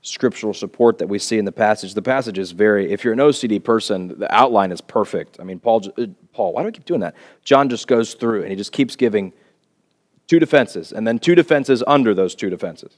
scriptural 0.07 0.55
support 0.55 0.99
that 0.99 1.09
we 1.09 1.19
see 1.19 1.39
in 1.39 1.45
the 1.45 1.53
passage. 1.53 1.95
The 1.95 2.03
passage 2.03 2.39
is 2.39 2.53
very, 2.53 2.93
if 2.93 3.03
you're 3.03 3.13
an 3.13 3.19
OCD 3.19 3.63
person, 3.63 4.19
the 4.19 4.33
outline 4.33 4.71
is 4.71 4.81
perfect. 4.81 5.39
I 5.41 5.45
mean, 5.45 5.59
Paul, 5.59 5.83
uh, 5.99 6.07
Paul, 6.33 6.53
why 6.53 6.63
do 6.63 6.69
I 6.69 6.71
keep 6.71 6.85
doing 6.85 7.01
that? 7.01 7.17
John 7.45 7.69
just 7.69 7.89
goes 7.89 8.15
through 8.15 8.43
and 8.43 8.51
he 8.51 8.57
just 8.57 8.73
keeps 8.73 8.95
giving 8.95 9.33
two 10.29 10.39
defenses 10.39 10.93
and 10.93 11.07
then 11.07 11.19
two 11.19 11.35
defenses 11.35 11.83
under 11.87 12.15
those 12.15 12.35
two 12.35 12.51
defenses. 12.51 12.97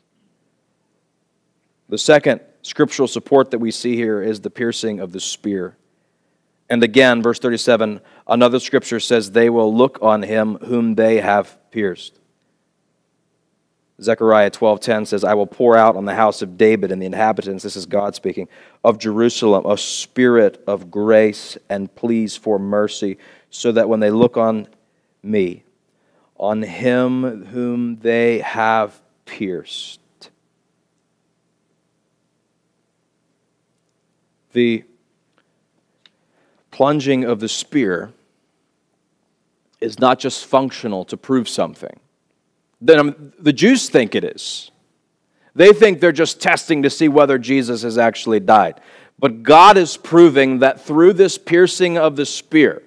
The 1.88 1.99
second 1.99 2.43
scriptural 2.61 3.09
support 3.09 3.51
that 3.53 3.59
we 3.59 3.71
see 3.71 3.97
here 3.97 4.21
is 4.21 4.41
the 4.41 4.51
piercing 4.51 5.01
of 5.01 5.12
the 5.12 5.21
spear. 5.21 5.77
And 6.69 6.83
again, 6.83 7.23
verse 7.23 7.38
37, 7.38 8.03
another 8.27 8.61
scripture 8.61 9.01
says, 9.01 9.31
They 9.31 9.49
will 9.49 9.75
look 9.75 9.99
on 10.03 10.23
him 10.23 10.57
whom 10.57 10.97
they 10.97 11.23
have 11.23 11.57
pierced. 11.71 12.21
Zechariah 14.00 14.50
12:10 14.50 15.06
says, 15.06 15.24
"I 15.24 15.34
will 15.34 15.46
pour 15.46 15.76
out 15.76 15.96
on 15.96 16.04
the 16.04 16.14
house 16.14 16.40
of 16.40 16.56
David 16.56 16.92
and 16.92 17.02
the 17.02 17.06
inhabitants, 17.06 17.64
this 17.64 17.76
is 17.76 17.87
God 17.87 18.14
speaking, 18.14 18.48
of 18.84 18.98
Jerusalem 18.98 19.66
a 19.66 19.76
spirit 19.76 20.62
of 20.66 20.90
grace 20.90 21.58
and 21.68 21.92
pleas 21.96 22.37
for 22.37 22.58
mercy, 22.58 23.18
so 23.50 23.72
that 23.72 23.88
when 23.88 24.00
they 24.00 24.11
look 24.11 24.37
on 24.37 24.68
me, 25.22 25.64
on 26.37 26.62
him 26.62 27.46
whom 27.46 27.96
they 27.96 28.38
have 28.38 29.00
pierced." 29.24 30.00
The 34.52 34.84
plunging 36.70 37.24
of 37.24 37.40
the 37.40 37.48
spear 37.48 38.12
is 39.80 39.98
not 39.98 40.20
just 40.20 40.44
functional 40.44 41.04
to 41.04 41.16
prove 41.16 41.48
something 41.48 41.98
than 42.81 42.99
um, 42.99 43.33
the 43.38 43.53
Jews 43.53 43.88
think 43.88 44.14
it 44.14 44.25
is. 44.25 44.71
They 45.55 45.73
think 45.73 46.01
they're 46.01 46.12
just 46.12 46.41
testing 46.41 46.83
to 46.83 46.91
see 46.91 47.09
whether 47.09 47.38
Jesus 47.38 47.83
has 47.83 47.99
actually 47.99 48.41
died. 48.41 48.81
But 49.19 49.43
God 49.43 49.77
is 49.77 49.97
proving 49.97 50.61
that 50.61 50.81
through 50.81 51.14
this 51.14 51.38
piercing 51.38 51.99
of 51.99 52.14
the 52.14 52.25
spear, 52.25 52.83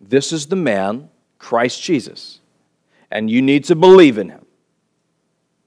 this 0.00 0.32
is 0.32 0.46
the 0.46 0.56
man, 0.56 1.08
Christ 1.38 1.82
Jesus. 1.82 2.40
And 3.10 3.30
you 3.30 3.40
need 3.40 3.64
to 3.64 3.74
believe 3.74 4.18
in 4.18 4.28
him, 4.28 4.44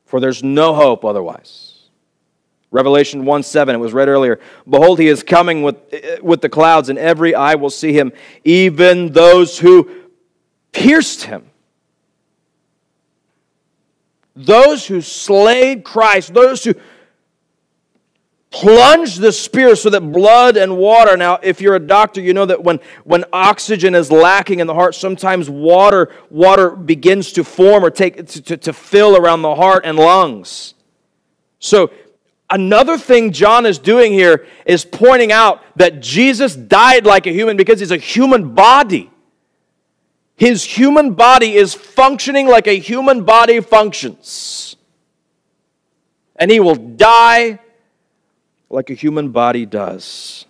for 0.05 0.19
there's 0.19 0.43
no 0.43 0.75
hope 0.75 1.03
otherwise. 1.03 1.71
Revelation 2.69 3.25
1 3.25 3.43
7, 3.43 3.75
it 3.75 3.79
was 3.79 3.93
read 3.93 4.07
earlier. 4.07 4.39
Behold, 4.69 4.99
he 4.99 5.07
is 5.07 5.23
coming 5.23 5.63
with, 5.63 5.75
eh, 5.91 6.19
with 6.21 6.41
the 6.41 6.49
clouds, 6.49 6.89
and 6.89 6.97
every 6.99 7.33
eye 7.33 7.55
will 7.55 7.71
see 7.71 7.93
him, 7.93 8.13
even 8.43 9.11
those 9.11 9.59
who 9.59 9.89
pierced 10.71 11.23
him 11.23 11.50
those 14.35 14.85
who 14.87 15.01
slayed 15.01 15.83
Christ, 15.83 16.33
those 16.33 16.63
who 16.63 16.73
plunged 18.51 19.21
the 19.21 19.31
spear 19.31 19.75
so 19.75 19.89
that 19.89 20.01
blood 20.01 20.57
and 20.57 20.77
water. 20.77 21.15
Now, 21.15 21.39
if 21.41 21.61
you're 21.61 21.75
a 21.75 21.79
doctor, 21.79 22.19
you 22.21 22.33
know 22.33 22.45
that 22.45 22.63
when, 22.63 22.79
when 23.05 23.23
oxygen 23.31 23.95
is 23.95 24.11
lacking 24.11 24.59
in 24.59 24.67
the 24.67 24.73
heart, 24.73 24.93
sometimes 24.93 25.49
water, 25.49 26.11
water 26.29 26.71
begins 26.71 27.31
to 27.33 27.43
form 27.43 27.83
or 27.83 27.89
take 27.89 28.27
to, 28.27 28.41
to, 28.41 28.57
to 28.57 28.73
fill 28.73 29.15
around 29.15 29.41
the 29.41 29.55
heart 29.55 29.85
and 29.85 29.97
lungs. 29.97 30.73
So 31.59 31.91
another 32.49 32.97
thing 32.97 33.31
John 33.31 33.65
is 33.65 33.79
doing 33.79 34.11
here 34.11 34.45
is 34.65 34.83
pointing 34.83 35.31
out 35.31 35.63
that 35.77 36.01
Jesus 36.01 36.55
died 36.55 37.05
like 37.05 37.27
a 37.27 37.31
human 37.31 37.55
because 37.55 37.79
he's 37.79 37.91
a 37.91 37.97
human 37.97 38.53
body. 38.53 39.10
His 40.41 40.63
human 40.63 41.13
body 41.13 41.53
is 41.53 41.75
functioning 41.75 42.47
like 42.47 42.65
a 42.65 42.79
human 42.79 43.25
body 43.25 43.59
functions. 43.59 44.75
And 46.35 46.49
he 46.49 46.59
will 46.59 46.73
die 46.73 47.59
like 48.67 48.89
a 48.89 48.95
human 48.95 49.29
body 49.29 49.67
does. 49.67 50.47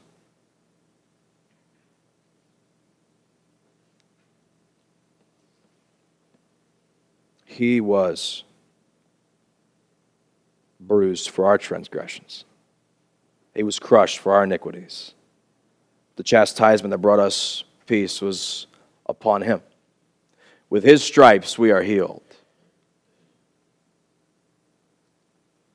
He 7.43 7.81
was 7.81 8.45
bruised 10.79 11.31
for 11.31 11.47
our 11.47 11.57
transgressions. 11.57 12.45
He 13.53 13.63
was 13.63 13.77
crushed 13.77 14.19
for 14.19 14.35
our 14.35 14.45
iniquities. 14.45 15.15
The 16.15 16.23
chastisement 16.23 16.91
that 16.91 16.99
brought 16.99 17.19
us 17.19 17.65
peace 17.87 18.21
was 18.21 18.67
upon 19.05 19.41
him. 19.41 19.61
With 20.71 20.83
his 20.83 21.03
stripes 21.03 21.59
we 21.59 21.69
are 21.69 21.83
healed. 21.83 22.23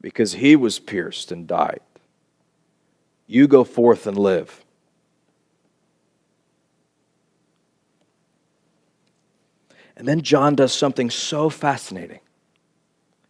because 0.07 0.35
he 0.35 0.55
was 0.55 0.79
pierced 0.79 1.33
and 1.33 1.49
died. 1.49 1.81
You 3.27 3.49
go 3.49 3.65
forth 3.65 4.07
and 4.07 4.17
live. 4.17 4.65
And 9.97 10.07
then 10.07 10.21
John 10.23 10.55
does 10.55 10.73
something 10.73 11.11
so 11.11 11.51
fascinating. 11.51 12.21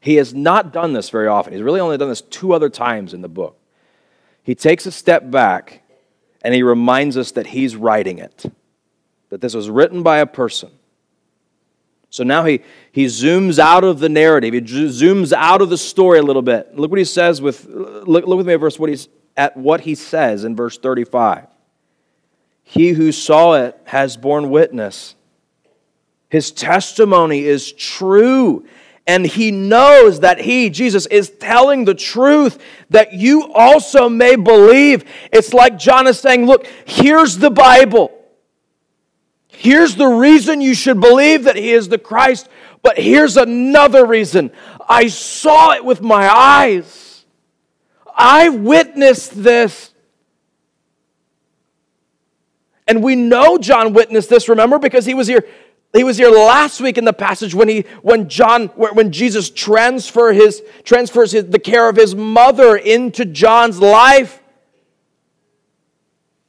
He 0.01 0.17
has 0.17 0.35
not 0.35 0.71
done 0.71 0.93
this 0.93 1.09
very 1.09 1.29
often. 1.29 1.55
He's 1.55 1.63
really 1.63 1.81
only 1.81 1.97
done 1.97 2.11
this 2.11 2.21
two 2.21 2.53
other 2.53 2.69
times 2.69 3.15
in 3.15 3.23
the 3.23 3.29
book. 3.31 3.59
He 4.43 4.55
takes 4.55 4.85
a 4.85 4.93
step 4.93 5.31
back 5.31 5.83
and 6.43 6.53
he 6.53 6.63
reminds 6.63 7.17
us 7.17 7.33
that 7.33 7.47
he's 7.47 7.75
writing 7.75 8.19
it, 8.19 8.45
that 9.31 9.41
this 9.41 9.55
was 9.55 9.71
written 9.71 10.03
by 10.03 10.19
a 10.19 10.27
person. 10.27 10.73
So 12.11 12.25
now 12.25 12.45
he, 12.45 12.61
he 12.93 13.07
zooms 13.07 13.59
out 13.59 13.85
of 13.85 13.99
the 13.99 14.09
narrative, 14.09 14.55
he 14.55 14.61
zooms 14.61 15.33
out 15.33 15.61
of 15.61 15.71
the 15.71 15.79
story 15.79 16.19
a 16.19 16.23
little 16.23 16.43
bit. 16.43 16.77
Look 16.77 16.91
what 16.91 16.99
he 16.99 17.05
says 17.05 17.43
with, 17.43 17.67
look, 17.67 18.27
look 18.27 18.37
with 18.39 18.47
me 18.47 18.55
at 18.55 18.61
verse 18.61 18.79
what 18.79 18.89
he's, 18.89 19.09
at 19.37 19.57
what 19.57 19.83
he 19.83 19.95
says 19.95 20.45
in 20.45 20.57
verse 20.57 20.79
35. 20.79 21.47
He 22.63 22.91
who 22.91 23.13
saw 23.13 23.55
it 23.55 23.79
has 23.85 24.17
borne 24.17 24.51
witness. 24.51 25.15
His 26.29 26.51
testimony 26.51 27.45
is 27.45 27.73
true. 27.73 28.67
And 29.07 29.25
he 29.25 29.53
knows 29.53 30.21
that 30.21 30.41
he, 30.41 30.69
Jesus, 30.69 31.07
is 31.07 31.31
telling 31.31 31.85
the 31.85 31.95
truth 31.95 32.61
that 32.91 33.13
you 33.13 33.53
also 33.53 34.09
may 34.09 34.35
believe. 34.35 35.05
It's 35.33 35.55
like 35.55 35.79
John 35.79 36.09
is 36.09 36.19
saying, 36.19 36.47
Look, 36.47 36.67
here's 36.87 37.39
the 37.39 37.51
Bible. 37.51 38.11
Here's 39.59 39.97
the 39.97 40.07
reason 40.07 40.61
you 40.61 40.75
should 40.75 41.01
believe 41.01 41.45
that 41.45 41.57
he 41.57 41.73
is 41.73 41.89
the 41.89 41.97
Christ. 41.97 42.49
But 42.83 42.99
here's 42.99 43.39
another 43.39 44.05
reason. 44.05 44.53
I 44.87 45.09
saw 45.09 45.73
it 45.73 45.83
with 45.83 46.03
my 46.03 46.29
eyes. 46.29 47.25
I 48.15 48.51
witnessed 48.51 49.43
this. 49.43 49.95
And 52.87 53.03
we 53.03 53.17
know 53.17 53.57
John 53.57 53.95
witnessed 53.95 54.29
this, 54.29 54.47
remember, 54.49 54.79
because 54.79 55.07
he 55.07 55.15
was 55.15 55.27
here. 55.27 55.45
He 55.95 56.05
was 56.05 56.19
here 56.19 56.29
last 56.29 56.83
week 56.83 56.99
in 56.99 57.07
the 57.07 57.15
passage 57.15 57.55
when 57.55 57.69
he 57.69 57.87
when 58.03 58.29
John 58.29 58.67
when 58.77 59.11
Jesus 59.11 59.49
transfer 59.49 60.35
his 60.35 60.63
transfers 60.85 61.33
his, 61.33 61.47
the 61.47 61.59
care 61.59 61.89
of 61.89 61.97
his 61.97 62.15
mother 62.15 62.77
into 62.77 63.25
John's 63.25 63.81
life. 63.81 64.43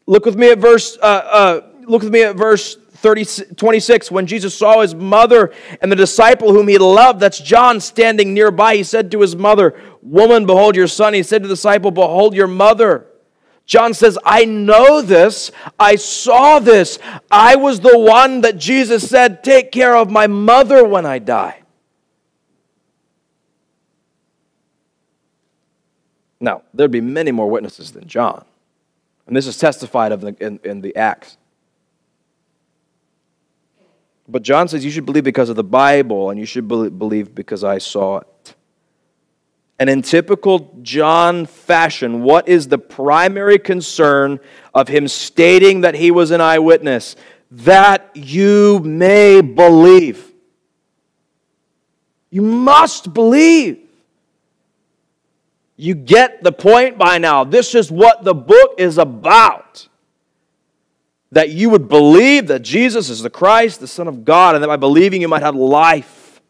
Look 0.05 0.25
with 0.25 0.35
me 0.35 0.51
at 0.51 0.59
verse 0.59 0.97
uh, 1.01 1.05
uh, 1.05 1.61
look 1.87 2.03
with 2.03 2.11
me 2.11 2.23
at 2.23 2.35
verse 2.35 2.77
30, 2.97 3.55
26 3.55 4.11
when 4.11 4.25
jesus 4.25 4.55
saw 4.55 4.81
his 4.81 4.95
mother 4.95 5.53
and 5.81 5.91
the 5.91 5.95
disciple 5.95 6.53
whom 6.53 6.67
he 6.67 6.77
loved 6.77 7.19
that's 7.19 7.39
john 7.39 7.79
standing 7.79 8.33
nearby 8.33 8.75
he 8.75 8.83
said 8.83 9.11
to 9.11 9.21
his 9.21 9.35
mother 9.35 9.79
woman 10.01 10.45
behold 10.45 10.75
your 10.75 10.87
son 10.87 11.13
he 11.13 11.23
said 11.23 11.41
to 11.41 11.47
the 11.47 11.53
disciple 11.53 11.91
behold 11.91 12.33
your 12.33 12.47
mother 12.47 13.07
John 13.67 13.93
says, 13.93 14.17
I 14.23 14.45
know 14.45 15.01
this. 15.01 15.51
I 15.77 15.97
saw 15.97 16.59
this. 16.59 16.99
I 17.29 17.57
was 17.57 17.81
the 17.81 17.99
one 17.99 18.39
that 18.41 18.57
Jesus 18.57 19.07
said, 19.07 19.43
Take 19.43 19.73
care 19.73 19.93
of 19.93 20.09
my 20.09 20.25
mother 20.25 20.87
when 20.87 21.05
I 21.05 21.19
die. 21.19 21.63
Now, 26.39 26.61
there'd 26.73 26.91
be 26.91 27.01
many 27.01 27.31
more 27.31 27.49
witnesses 27.49 27.91
than 27.91 28.07
John. 28.07 28.45
And 29.25 29.35
this 29.35 29.47
is 29.47 29.57
testified 29.57 30.13
of 30.13 30.23
in, 30.23 30.59
in 30.63 30.81
the 30.81 30.95
Acts. 30.95 31.37
But 34.27 34.41
John 34.41 34.67
says 34.67 34.83
you 34.83 34.91
should 34.91 35.05
believe 35.05 35.23
because 35.23 35.49
of 35.49 35.55
the 35.55 35.63
Bible, 35.63 36.29
and 36.29 36.39
you 36.39 36.45
should 36.45 36.67
believe 36.67 37.33
because 37.33 37.63
I 37.63 37.77
saw 37.77 38.17
it. 38.17 38.55
And 39.79 39.89
in 39.89 40.01
typical 40.01 40.75
John 40.81 41.45
fashion, 41.45 42.23
what 42.23 42.47
is 42.47 42.67
the 42.67 42.79
primary 42.79 43.59
concern 43.59 44.39
of 44.73 44.87
him 44.87 45.07
stating 45.07 45.81
that 45.81 45.95
he 45.95 46.11
was 46.11 46.31
an 46.31 46.41
eyewitness? 46.41 47.15
That 47.51 48.09
you 48.15 48.79
may 48.79 49.41
believe. 49.41 50.33
You 52.29 52.41
must 52.41 53.13
believe. 53.13 53.79
You 55.77 55.93
get 55.93 56.43
the 56.43 56.51
point 56.51 56.97
by 56.97 57.19
now. 57.19 57.43
This 57.43 57.75
is 57.75 57.91
what 57.91 58.23
the 58.23 58.33
book 58.33 58.73
is 58.79 58.97
about. 58.97 59.87
That 61.31 61.49
you 61.49 61.69
would 61.69 61.89
believe 61.89 62.47
that 62.47 62.61
Jesus 62.61 63.09
is 63.09 63.21
the 63.21 63.29
Christ, 63.29 63.79
the 63.79 63.87
Son 63.87 64.07
of 64.07 64.23
God, 64.23 64.55
and 64.55 64.63
that 64.63 64.67
by 64.67 64.77
believing 64.77 65.21
you 65.21 65.27
might 65.27 65.41
have 65.41 65.55
life. 65.55 66.41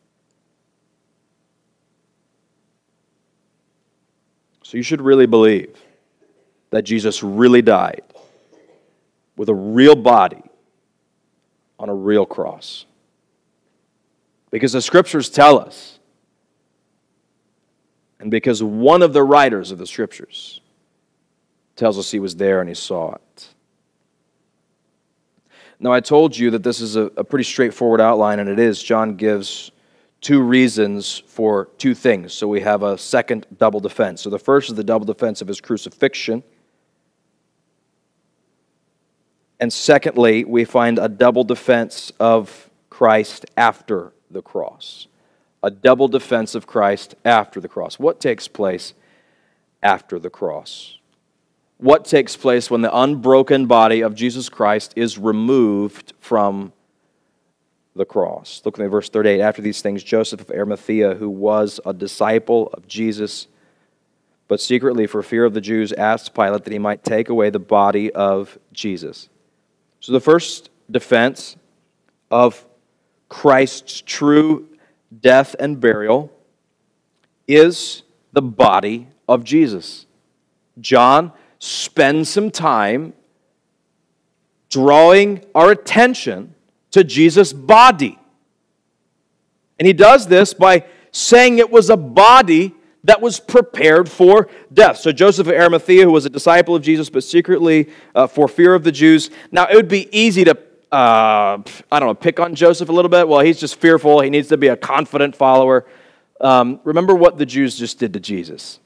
So 4.61 4.77
you 4.77 4.83
should 4.83 5.01
really 5.01 5.25
believe 5.25 5.75
that 6.69 6.83
Jesus 6.83 7.23
really 7.23 7.61
died 7.61 8.03
with 9.35 9.49
a 9.49 9.53
real 9.55 9.95
body 9.95 10.43
on 11.79 11.89
a 11.89 11.95
real 11.95 12.25
cross. 12.25 12.85
Because 14.51 14.73
the 14.73 14.81
scriptures 14.81 15.29
tell 15.29 15.59
us, 15.59 15.99
and 18.19 18.31
because 18.31 18.63
one 18.63 19.01
of 19.01 19.13
the 19.13 19.23
writers 19.23 19.71
of 19.71 19.77
the 19.77 19.87
scriptures 19.87 20.59
tells 21.75 21.97
us 21.97 22.11
he 22.11 22.19
was 22.19 22.35
there 22.35 22.59
and 22.59 22.67
he 22.67 22.75
saw 22.75 23.13
it. 23.13 23.47
Now, 25.79 25.91
I 25.93 25.99
told 25.99 26.35
you 26.35 26.51
that 26.51 26.63
this 26.63 26.81
is 26.81 26.95
a, 26.95 27.03
a 27.17 27.23
pretty 27.23 27.43
straightforward 27.43 28.01
outline, 28.01 28.39
and 28.39 28.49
it 28.49 28.57
is. 28.57 28.81
John 28.81 29.15
gives 29.15 29.71
two 30.21 30.41
reasons 30.41 31.23
for 31.27 31.69
two 31.77 31.93
things. 31.93 32.33
So 32.33 32.47
we 32.47 32.61
have 32.61 32.81
a 32.81 32.97
second 32.97 33.45
double 33.57 33.79
defense. 33.79 34.21
So 34.21 34.29
the 34.29 34.39
first 34.39 34.69
is 34.69 34.75
the 34.75 34.83
double 34.83 35.05
defense 35.05 35.41
of 35.41 35.47
his 35.47 35.61
crucifixion. 35.61 36.43
And 39.59 39.71
secondly, 39.71 40.43
we 40.43 40.65
find 40.65 40.99
a 40.99 41.09
double 41.09 41.43
defense 41.43 42.11
of 42.19 42.69
Christ 42.89 43.45
after 43.55 44.13
the 44.29 44.41
cross. 44.41 45.07
A 45.63 45.71
double 45.71 46.07
defense 46.07 46.55
of 46.55 46.67
Christ 46.67 47.15
after 47.25 47.59
the 47.59 47.67
cross. 47.67 47.99
What 47.99 48.19
takes 48.19 48.47
place 48.47 48.93
after 49.81 50.19
the 50.19 50.29
cross? 50.29 50.96
What 51.77 52.05
takes 52.05 52.35
place 52.35 52.71
when 52.71 52.81
the 52.81 52.95
unbroken 52.95 53.67
body 53.67 54.01
of 54.01 54.15
Jesus 54.15 54.49
Christ 54.49 54.93
is 54.95 55.17
removed 55.17 56.13
from 56.19 56.73
the 57.97 58.05
cross. 58.05 58.61
Look 58.63 58.79
at 58.79 58.89
verse 58.89 59.09
38. 59.09 59.41
After 59.41 59.61
these 59.61 59.81
things, 59.81 60.03
Joseph 60.03 60.41
of 60.41 60.51
Arimathea, 60.51 61.15
who 61.15 61.29
was 61.29 61.79
a 61.85 61.93
disciple 61.93 62.69
of 62.73 62.87
Jesus, 62.87 63.47
but 64.47 64.61
secretly 64.61 65.07
for 65.07 65.21
fear 65.21 65.43
of 65.43 65.53
the 65.53 65.61
Jews, 65.61 65.91
asked 65.93 66.33
Pilate 66.33 66.63
that 66.63 66.71
he 66.71 66.79
might 66.79 67.03
take 67.03 67.27
away 67.27 67.49
the 67.49 67.59
body 67.59 68.11
of 68.13 68.57
Jesus. 68.71 69.29
So 69.99 70.13
the 70.13 70.21
first 70.21 70.69
defense 70.89 71.57
of 72.31 72.65
Christ's 73.29 74.01
true 74.01 74.67
death 75.19 75.55
and 75.59 75.81
burial 75.81 76.31
is 77.47 78.03
the 78.31 78.41
body 78.41 79.07
of 79.27 79.43
Jesus. 79.43 80.05
John 80.79 81.31
spends 81.59 82.29
some 82.29 82.51
time 82.51 83.13
drawing 84.69 85.43
our 85.55 85.71
attention 85.71 86.53
to 86.91 87.03
Jesus' 87.03 87.53
body. 87.53 88.19
And 89.79 89.85
he 89.85 89.93
does 89.93 90.27
this 90.27 90.53
by 90.53 90.85
saying 91.11 91.59
it 91.59 91.69
was 91.69 91.89
a 91.89 91.97
body 91.97 92.73
that 93.03 93.21
was 93.21 93.39
prepared 93.39 94.09
for 94.09 94.49
death. 94.73 94.97
So 94.97 95.11
Joseph 95.11 95.47
of 95.47 95.53
Arimathea, 95.53 96.03
who 96.03 96.11
was 96.11 96.25
a 96.25 96.29
disciple 96.29 96.75
of 96.75 96.81
Jesus, 96.81 97.09
but 97.09 97.23
secretly 97.23 97.89
uh, 98.13 98.27
for 98.27 98.47
fear 98.47 98.73
of 98.73 98.83
the 98.83 98.91
Jews. 98.91 99.29
Now, 99.51 99.67
it 99.67 99.75
would 99.75 99.87
be 99.87 100.09
easy 100.11 100.43
to, 100.43 100.57
uh, 100.91 101.61
I 101.91 101.99
don't 101.99 102.07
know, 102.07 102.13
pick 102.13 102.39
on 102.39 102.55
Joseph 102.55 102.89
a 102.89 102.91
little 102.91 103.09
bit. 103.09 103.27
Well, 103.27 103.39
he's 103.39 103.59
just 103.59 103.75
fearful. 103.75 104.19
He 104.21 104.29
needs 104.29 104.49
to 104.49 104.57
be 104.57 104.67
a 104.67 104.75
confident 104.75 105.35
follower. 105.35 105.85
Um, 106.41 106.81
remember 106.83 107.15
what 107.15 107.37
the 107.37 107.45
Jews 107.45 107.77
just 107.77 107.97
did 107.99 108.13
to 108.13 108.19
Jesus. 108.19 108.79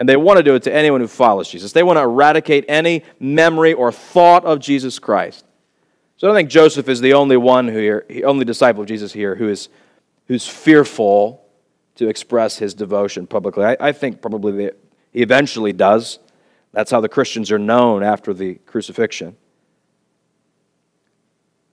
And 0.00 0.08
they 0.08 0.16
want 0.16 0.38
to 0.38 0.42
do 0.42 0.54
it 0.54 0.62
to 0.62 0.74
anyone 0.74 1.02
who 1.02 1.06
follows 1.06 1.48
Jesus. 1.48 1.72
They 1.72 1.82
want 1.82 1.98
to 1.98 2.02
eradicate 2.02 2.64
any 2.68 3.04
memory 3.20 3.74
or 3.74 3.92
thought 3.92 4.46
of 4.46 4.58
Jesus 4.58 4.98
Christ. 4.98 5.44
So 6.16 6.26
I 6.26 6.28
don't 6.30 6.36
think 6.36 6.50
Joseph 6.50 6.88
is 6.88 7.00
the 7.00 7.12
only 7.12 7.36
one 7.36 7.68
who 7.68 7.78
here, 7.78 8.06
only 8.24 8.46
disciple 8.46 8.82
of 8.82 8.88
Jesus 8.88 9.12
here 9.12 9.36
who 9.36 9.48
is 9.48 9.68
who's 10.26 10.46
fearful 10.46 11.44
to 11.96 12.08
express 12.08 12.56
his 12.56 12.72
devotion 12.72 13.26
publicly. 13.26 13.64
I, 13.64 13.76
I 13.80 13.92
think 13.92 14.22
probably 14.22 14.52
the, 14.52 14.74
he 15.12 15.22
eventually 15.22 15.72
does. 15.72 16.18
That's 16.72 16.90
how 16.90 17.00
the 17.00 17.08
Christians 17.08 17.50
are 17.50 17.58
known 17.58 18.02
after 18.02 18.32
the 18.32 18.54
crucifixion. 18.66 19.36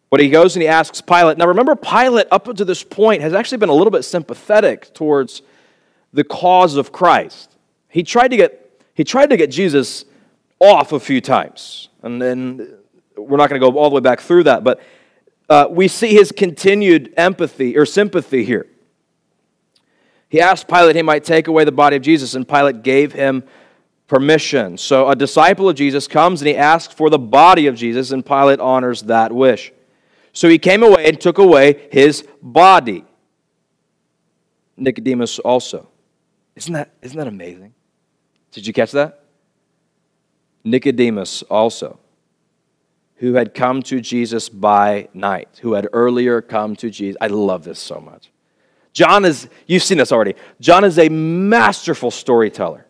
But 0.09 0.21
he 0.21 0.29
goes 0.29 0.55
and 0.55 0.63
he 0.63 0.67
asks 0.67 1.01
Pilate. 1.01 1.37
Now 1.37 1.47
remember, 1.47 1.75
Pilate, 1.75 2.27
up 2.31 2.45
to 2.55 2.65
this 2.65 2.83
point, 2.83 3.21
has 3.21 3.33
actually 3.33 3.59
been 3.59 3.69
a 3.69 3.73
little 3.73 3.91
bit 3.91 4.03
sympathetic 4.03 4.93
towards 4.93 5.43
the 6.11 6.23
cause 6.23 6.77
of 6.77 6.91
Christ. 6.91 7.56
He 7.97 8.03
tried 8.03 8.27
to 8.27 8.38
get, 8.38 8.79
he 8.93 9.03
tried 9.03 9.31
to 9.31 9.38
get 9.38 9.49
Jesus 9.49 10.05
off 10.60 10.91
a 10.91 10.99
few 10.99 11.19
times. 11.19 11.89
And 12.03 12.21
then 12.21 12.75
we're 13.17 13.38
not 13.38 13.49
going 13.49 13.60
to 13.60 13.71
go 13.71 13.75
all 13.75 13.89
the 13.89 13.95
way 13.95 14.01
back 14.01 14.19
through 14.19 14.43
that, 14.43 14.63
but 14.63 14.79
uh, 15.49 15.65
we 15.67 15.88
see 15.88 16.13
his 16.13 16.31
continued 16.31 17.12
empathy 17.17 17.75
or 17.75 17.88
sympathy 17.88 18.45
here. 18.45 18.67
He 20.29 20.39
asked 20.39 20.67
Pilate 20.67 20.95
he 20.95 21.01
might 21.01 21.23
take 21.23 21.47
away 21.47 21.63
the 21.63 21.71
body 21.71 21.95
of 21.95 22.03
Jesus, 22.03 22.36
and 22.36 22.47
Pilate 22.47 22.83
gave 22.83 23.13
him 23.13 23.43
permission. 24.05 24.77
So 24.77 25.10
a 25.10 25.15
disciple 25.15 25.67
of 25.67 25.75
Jesus 25.75 26.07
comes 26.07 26.39
and 26.43 26.49
he 26.49 26.55
asks 26.55 26.93
for 26.93 27.10
the 27.10 27.17
body 27.17 27.65
of 27.65 27.73
Jesus, 27.73 28.12
and 28.12 28.23
Pilate 28.23 28.60
honors 28.60 29.01
that 29.01 29.31
wish. 29.31 29.73
So 30.33 30.47
he 30.47 30.60
came 30.60 30.83
away 30.83 31.07
and 31.07 31.19
took 31.19 31.39
away 31.39 31.89
his 31.91 32.27
body. 32.43 33.05
Nicodemus 34.77 35.39
also. 35.39 35.89
Isn't 36.55 36.73
that, 36.73 36.91
isn't 37.01 37.17
that 37.17 37.27
amazing? 37.27 37.73
Did 38.51 38.65
you 38.65 38.73
catch 38.73 38.91
that? 38.91 39.23
Nicodemus 40.63 41.43
also, 41.43 41.99
who 43.17 43.36
had 43.36 43.53
come 43.53 43.81
to 43.83 44.01
Jesus 44.01 44.49
by 44.49 45.10
night, 45.13 45.60
who 45.62 45.73
had 45.73 45.88
earlier 45.93 46.41
come 46.41 46.75
to 46.77 46.89
Jesus. 46.89 47.17
I 47.21 47.27
love 47.27 47.63
this 47.63 47.79
so 47.79 47.99
much. 47.99 48.31
John 48.93 49.25
is, 49.25 49.47
you've 49.67 49.83
seen 49.83 49.99
this 49.99 50.12
already. 50.12 50.33
John 50.60 50.83
is 50.83 50.97
a 50.97 51.07
masterful 51.10 52.10
storyteller. 52.10 52.87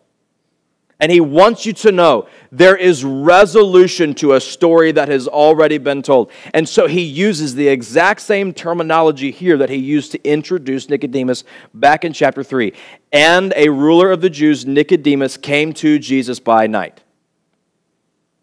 And 0.99 1.11
he 1.11 1.19
wants 1.19 1.65
you 1.65 1.73
to 1.73 1.91
know 1.91 2.27
there 2.51 2.75
is 2.75 3.03
resolution 3.03 4.15
to 4.15 4.33
a 4.33 4.41
story 4.41 4.91
that 4.93 5.09
has 5.09 5.27
already 5.27 5.77
been 5.77 6.01
told. 6.01 6.31
And 6.55 6.67
so 6.67 6.87
he 6.87 7.01
uses 7.01 7.53
the 7.53 7.67
exact 7.67 8.21
same 8.21 8.51
terminology 8.51 9.29
here 9.29 9.57
that 9.57 9.69
he 9.69 9.75
used 9.75 10.11
to 10.13 10.23
introduce 10.27 10.89
Nicodemus 10.89 11.43
back 11.73 12.03
in 12.03 12.13
chapter 12.13 12.43
3. 12.43 12.73
And 13.11 13.53
a 13.55 13.69
ruler 13.69 14.11
of 14.11 14.21
the 14.21 14.29
Jews, 14.29 14.65
Nicodemus, 14.65 15.37
came 15.37 15.71
to 15.73 15.99
Jesus 15.99 16.39
by 16.39 16.65
night. 16.65 17.03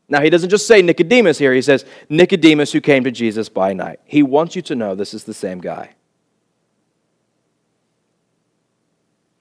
Now, 0.09 0.21
he 0.21 0.31
doesn't 0.31 0.51
just 0.51 0.69
say 0.69 0.81
Nicodemus 0.81 1.39
here, 1.39 1.55
he 1.55 1.63
says 1.63 1.85
Nicodemus 2.09 2.71
who 2.71 2.81
came 2.81 3.03
to 3.05 3.11
Jesus 3.11 3.49
by 3.49 3.73
night. 3.73 3.99
He 4.05 4.23
wants 4.23 4.55
you 4.55 4.63
to 4.63 4.77
know 4.77 4.95
this 4.95 5.15
is 5.15 5.25
the 5.25 5.35
same 5.35 5.61
guy. 5.61 5.95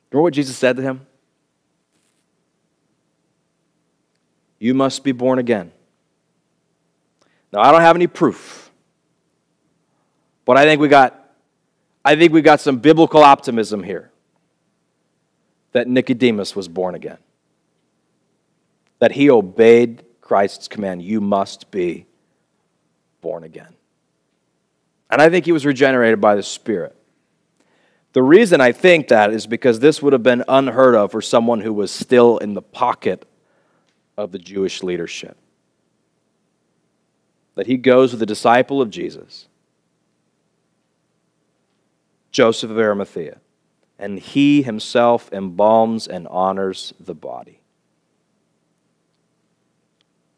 Remember 0.10 0.24
what 0.24 0.34
Jesus 0.34 0.58
said 0.58 0.78
to 0.78 0.82
him? 0.82 1.06
You 4.64 4.74
must 4.74 5.04
be 5.04 5.12
born 5.12 5.40
again. 5.40 5.74
Now, 7.52 7.60
I 7.60 7.74
don't 7.74 7.82
have 7.82 7.98
any 7.98 8.08
proof, 8.08 8.72
but 10.46 10.56
I 10.56 10.64
think 10.64 10.80
we 10.80 10.88
got, 10.88 11.36
I 12.06 12.16
think 12.16 12.32
we 12.32 12.42
got 12.42 12.62
some 12.62 12.78
biblical 12.78 13.24
optimism 13.24 13.84
here 13.84 14.10
that 15.74 15.90
Nicodemus 15.90 16.56
was 16.56 16.70
born 16.70 16.96
again, 16.96 17.18
that 19.00 19.12
he 19.12 19.30
obeyed 19.30 20.06
Christ's 20.22 20.70
command 20.70 21.02
you 21.02 21.20
must 21.20 21.70
be 21.70 22.06
born 23.20 23.44
again. 23.44 23.76
And 25.10 25.22
I 25.22 25.30
think 25.30 25.44
he 25.44 25.52
was 25.52 25.66
regenerated 25.66 26.22
by 26.22 26.36
the 26.36 26.44
Spirit. 26.44 26.96
The 28.14 28.24
reason 28.24 28.62
I 28.62 28.72
think 28.72 29.10
that 29.10 29.34
is 29.34 29.46
because 29.46 29.82
this 29.82 30.02
would 30.02 30.14
have 30.14 30.24
been 30.24 30.46
unheard 30.48 30.96
of 30.96 31.12
for 31.12 31.22
someone 31.22 31.60
who 31.60 31.74
was 31.74 31.92
still 31.92 32.38
in 32.38 32.54
the 32.54 32.62
pocket 32.62 33.28
of 34.18 34.32
the 34.32 34.40
Jewish 34.40 34.84
leadership. 34.84 35.38
That 37.56 37.68
he 37.68 37.78
goes 37.78 38.12
with 38.12 38.22
a 38.22 38.26
disciple 38.26 38.82
of 38.82 38.90
Jesus, 38.90 39.48
Joseph 42.32 42.72
of 42.72 42.78
Arimathea, 42.78 43.40
and 44.00 44.20
he 44.20 44.64
himself 44.64 45.30
embalms 45.32 46.08
and 46.08 46.28
honors 46.28 46.94
the 47.00 47.14
body. 47.14 47.60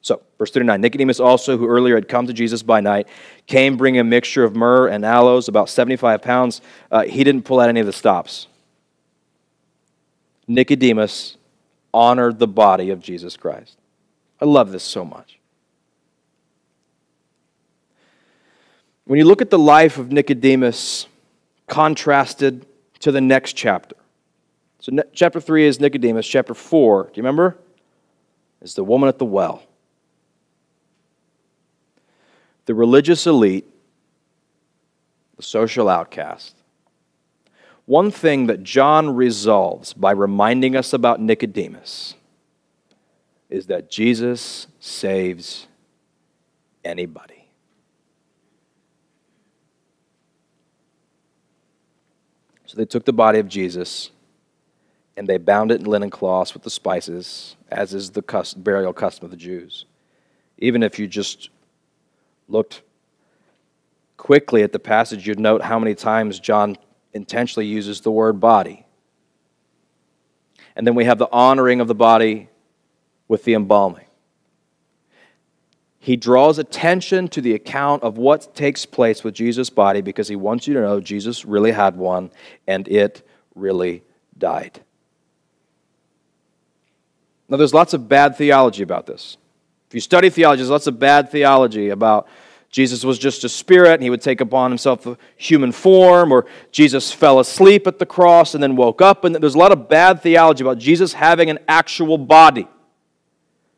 So, 0.06 0.22
verse 0.38 0.52
39 0.52 0.82
Nicodemus 0.82 1.20
also, 1.20 1.58
who 1.58 1.68
earlier 1.68 1.96
had 1.96 2.08
come 2.08 2.28
to 2.28 2.34
Jesus 2.34 2.62
by 2.62 2.80
night, 2.80 3.08
came 3.48 3.76
bringing 3.76 4.02
a 4.02 4.04
mixture 4.04 4.44
of 4.44 4.56
myrrh 4.56 4.88
and 4.88 5.04
aloes, 5.04 5.48
about 5.48 5.68
75 5.68 6.22
pounds. 6.22 6.62
Uh, 6.92 7.06
he 7.06 7.24
didn't 7.24 7.42
pull 7.42 7.60
out 7.60 7.70
any 7.70 7.80
of 7.80 7.88
the 7.88 7.94
stops. 7.94 8.46
Nicodemus 10.48 11.38
honored 11.96 12.40
the 12.40 12.48
body 12.48 12.90
of 12.90 13.00
Jesus 13.00 13.38
Christ. 13.38 13.78
I 14.42 14.46
love 14.46 14.72
this 14.72 14.84
so 14.84 15.06
much. 15.06 15.40
When 19.06 19.18
you 19.18 19.24
look 19.26 19.42
at 19.42 19.50
the 19.50 19.58
life 19.58 19.98
of 19.98 20.12
Nicodemus 20.12 21.08
contrasted 21.68 22.66
to 23.00 23.14
the 23.14 23.22
next 23.22 23.54
chapter, 23.54 23.96
so 24.80 24.92
chapter 25.14 25.40
3 25.40 25.66
is 25.66 25.80
Nicodemus, 25.80 26.28
chapter 26.28 26.54
4, 26.54 27.04
do 27.04 27.10
you 27.16 27.24
remember? 27.24 27.58
Is 28.62 28.74
the 28.74 28.84
woman 28.84 29.08
at 29.08 29.18
the 29.18 29.26
well 29.26 29.64
the 32.66 32.74
religious 32.74 33.28
elite, 33.28 33.66
the 35.38 35.44
social 35.44 35.88
outcast. 35.88 36.56
One 37.86 38.10
thing 38.10 38.48
that 38.48 38.64
John 38.64 39.16
resolves 39.16 39.94
by 39.94 40.12
reminding 40.12 40.76
us 40.76 40.92
about 40.94 41.22
Nicodemus 41.22 42.16
is 43.50 43.68
that 43.68 43.92
Jesus 43.92 44.68
saves 44.80 45.68
anybody. 46.84 47.48
So 52.66 52.76
they 52.76 52.86
took 52.86 53.06
the 53.06 53.14
body 53.14 53.38
of 53.38 53.48
Jesus 53.48 54.10
and 55.16 55.28
they 55.28 55.38
bound 55.38 55.72
it 55.72 55.80
in 55.80 55.86
linen 55.86 56.10
cloths 56.10 56.54
with 56.54 56.64
the 56.64 56.70
spices, 56.70 57.56
as 57.70 57.94
is 57.94 58.12
the 58.12 58.54
burial 58.58 58.94
custom 58.94 59.26
of 59.26 59.32
the 59.32 59.38
Jews. 59.38 59.86
Even 60.58 60.82
if 60.82 60.98
you 60.98 61.08
just 61.08 61.50
looked 62.50 62.82
quickly 64.18 64.64
at 64.64 64.72
the 64.72 64.80
passage, 64.80 65.28
you'd 65.28 65.40
note 65.40 65.62
how 65.62 65.78
many 65.78 65.94
times 65.96 66.40
John 66.40 66.78
intentionally 67.16 67.66
uses 67.66 68.02
the 68.02 68.12
word 68.12 68.40
body. 68.40 68.86
And 70.76 70.86
then 70.86 70.94
we 70.94 71.06
have 71.06 71.18
the 71.18 71.32
honoring 71.32 71.80
of 71.80 71.88
the 71.88 71.96
body 71.96 72.50
with 73.28 73.46
the 73.46 73.54
embalming. 73.54 74.06
He 75.98 76.18
draws 76.18 76.60
attention 76.60 77.30
to 77.30 77.42
the 77.42 77.56
account 77.56 78.04
of 78.04 78.18
what 78.20 78.54
takes 78.54 78.86
place 78.86 79.24
with 79.24 79.34
Jesus' 79.34 79.72
body 79.72 80.02
because 80.02 80.28
he 80.28 80.36
wants 80.36 80.68
you 80.68 80.76
to 80.76 80.82
know 80.82 81.00
Jesus 81.00 81.46
really 81.46 81.72
had 81.72 81.96
one 81.96 82.30
and 82.68 82.88
it 82.88 83.28
really 83.56 84.04
died. 84.38 84.82
Now, 87.48 87.58
there's 87.58 87.74
lots 87.74 87.94
of 87.94 88.10
bad 88.10 88.36
theology 88.38 88.84
about 88.84 89.08
this. 89.08 89.38
If 89.88 89.96
you 89.96 90.02
study 90.02 90.30
theology, 90.30 90.60
there's 90.60 90.70
lots 90.70 90.88
of 90.88 91.00
bad 91.00 91.32
theology 91.32 91.90
about 91.90 92.28
Jesus 92.76 93.06
was 93.06 93.18
just 93.18 93.46
a 93.46 93.48
spirit 93.48 93.94
and 93.94 94.04
he 94.04 94.10
would 94.10 94.22
take 94.22 94.42
upon 94.42 94.70
himself 94.70 95.06
a 95.06 95.18
human 95.38 95.72
form, 95.72 96.34
or 96.34 96.46
Jesus 96.74 97.10
fell 97.10 97.40
asleep 97.40 97.88
at 97.88 98.00
the 98.00 98.06
cross 98.06 98.54
and 98.54 98.62
then 98.62 98.76
woke 98.76 99.02
up. 99.02 99.24
And 99.24 99.34
there's 99.34 99.56
a 99.56 99.58
lot 99.58 99.72
of 99.72 99.88
bad 99.88 100.22
theology 100.22 100.62
about 100.62 100.78
Jesus 100.78 101.14
having 101.14 101.50
an 101.50 101.58
actual 101.70 102.18
body. 102.18 102.68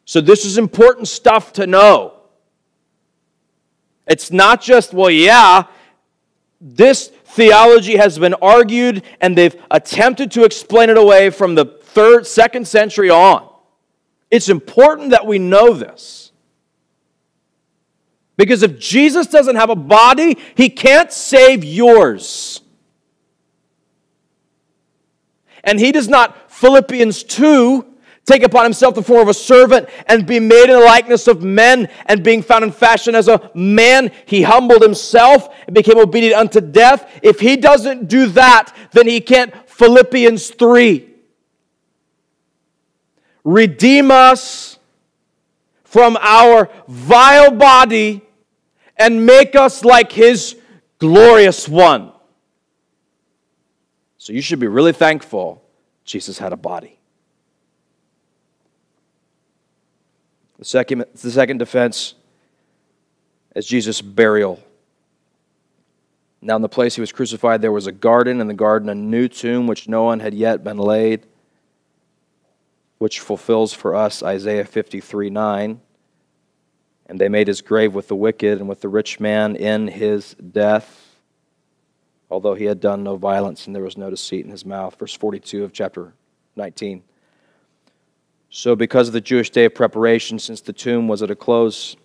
So, 0.06 0.20
this 0.20 0.46
is 0.46 0.58
important 0.58 1.08
stuff 1.08 1.54
to 1.54 1.68
know. 1.68 2.22
It's 4.08 4.32
not 4.32 4.64
just, 4.64 4.96
well, 4.96 5.12
yeah, 5.12 5.66
this 6.60 7.10
theology 7.10 7.98
has 7.98 8.18
been 8.18 8.34
argued 8.42 9.04
and 9.22 9.38
they've 9.38 9.56
attempted 9.70 10.32
to 10.32 10.44
explain 10.44 10.90
it 10.90 10.98
away 10.98 11.30
from 11.30 11.54
the 11.54 11.66
third, 11.66 12.26
second 12.26 12.68
century 12.68 13.12
on. 13.12 13.48
It's 14.32 14.50
important 14.50 15.12
that 15.12 15.28
we 15.28 15.38
know 15.38 15.76
this. 15.76 16.27
Because 18.38 18.62
if 18.62 18.80
Jesus 18.80 19.28
doesn't 19.28 19.56
have 19.56 19.71
a 19.71 19.76
body, 19.76 20.38
he 20.56 20.69
can't 20.69 21.12
save 21.12 21.63
yours. 21.63 22.62
And 25.63 25.80
he 25.80 25.91
does 25.91 26.08
not, 26.08 26.52
Philippians 26.52 27.23
2, 27.23 27.86
take 28.28 28.43
upon 28.43 28.63
himself 28.63 28.93
the 28.93 29.02
form 29.02 29.21
of 29.21 29.28
a 29.30 29.34
servant 29.34 29.89
and 30.06 30.28
be 30.28 30.39
made 30.39 30.65
in 30.65 30.80
the 30.80 30.86
likeness 30.86 31.28
of 31.28 31.41
men 31.41 31.89
and 32.06 32.23
being 32.23 32.43
found 32.43 32.64
in 32.64 32.72
fashion 32.72 33.16
as 33.16 33.28
a 33.28 33.49
man 33.55 34.12
he 34.26 34.43
humbled 34.43 34.82
himself 34.82 35.47
and 35.66 35.74
became 35.74 35.97
obedient 35.97 36.36
unto 36.36 36.59
death 36.59 37.09
if 37.24 37.39
he 37.39 37.55
doesn't 37.55 38.09
do 38.09 38.28
that 38.28 38.76
then 38.91 39.07
he 39.07 39.22
can't 39.22 39.53
philippians 39.70 40.49
3 40.49 41.07
redeem 43.45 44.12
us 44.12 44.78
from 45.86 46.18
our 46.20 46.70
vile 46.89 47.51
body 47.51 48.26
and 48.98 49.26
make 49.26 49.56
us 49.56 49.84
like 49.84 50.12
his 50.12 50.58
glorious 51.00 51.68
one. 51.68 52.12
So 54.18 54.34
you 54.34 54.41
should 54.41 54.60
be 54.60 54.68
really 54.68 54.93
thankful 54.93 55.64
Jesus 56.04 56.38
had 56.38 56.54
a 56.54 56.58
body. 56.58 56.98
The 60.58 60.66
second, 60.66 61.06
the 61.14 61.32
second 61.32 61.60
defense 61.60 62.16
is 63.56 63.66
Jesus' 63.66 64.02
burial. 64.02 64.64
Now, 66.41 66.56
in 66.56 66.62
the 66.62 66.70
place 66.70 66.95
he 66.95 67.02
was 67.02 67.12
crucified, 67.12 67.62
there 67.62 67.72
was 67.72 67.88
a 67.88 67.91
garden, 67.91 68.41
in 68.41 68.48
the 68.48 68.54
garden, 68.54 68.89
a 68.89 68.95
new 68.95 69.28
tomb 69.28 69.68
which 69.68 69.88
no 69.88 70.04
one 70.04 70.20
had 70.20 70.34
yet 70.34 70.64
been 70.64 70.78
laid 70.78 71.26
which 72.98 73.20
fulfills 73.20 73.74
for 73.74 73.95
us 73.95 74.24
Isaiah 74.24 74.66
53 74.66 75.30
9. 75.30 75.82
And 77.08 77.20
they 77.20 77.30
made 77.30 77.47
his 77.47 77.62
grave 77.62 77.95
with 77.95 78.10
the 78.10 78.16
wicked 78.16 78.60
and 78.60 78.68
with 78.68 78.82
the 78.82 78.89
rich 78.89 79.20
man 79.20 79.55
in 79.55 79.88
his 79.88 80.36
death. 80.36 81.03
although 82.30 82.55
he 82.55 82.66
had 82.66 82.82
done 82.82 83.03
no 83.03 83.16
violence 83.16 83.68
and 83.68 83.74
there 83.74 83.84
was 83.84 83.95
no 83.95 84.10
deceit 84.10 84.43
in 84.43 84.51
his 84.51 84.66
mouth. 84.66 84.99
Verse 84.99 85.14
42 85.14 85.64
of 85.64 85.72
chapter 85.72 86.14
19. 86.58 87.01
So, 88.49 88.76
because 88.76 89.08
of 89.08 89.14
the 89.14 89.22
Jewish 89.22 89.49
day 89.49 89.66
of 89.66 89.74
preparation, 89.74 90.38
since 90.38 90.60
the 90.60 90.74
tomb 90.74 91.08
was 91.08 91.22
at 91.22 91.32
a 91.32 91.36
close, 91.36 91.95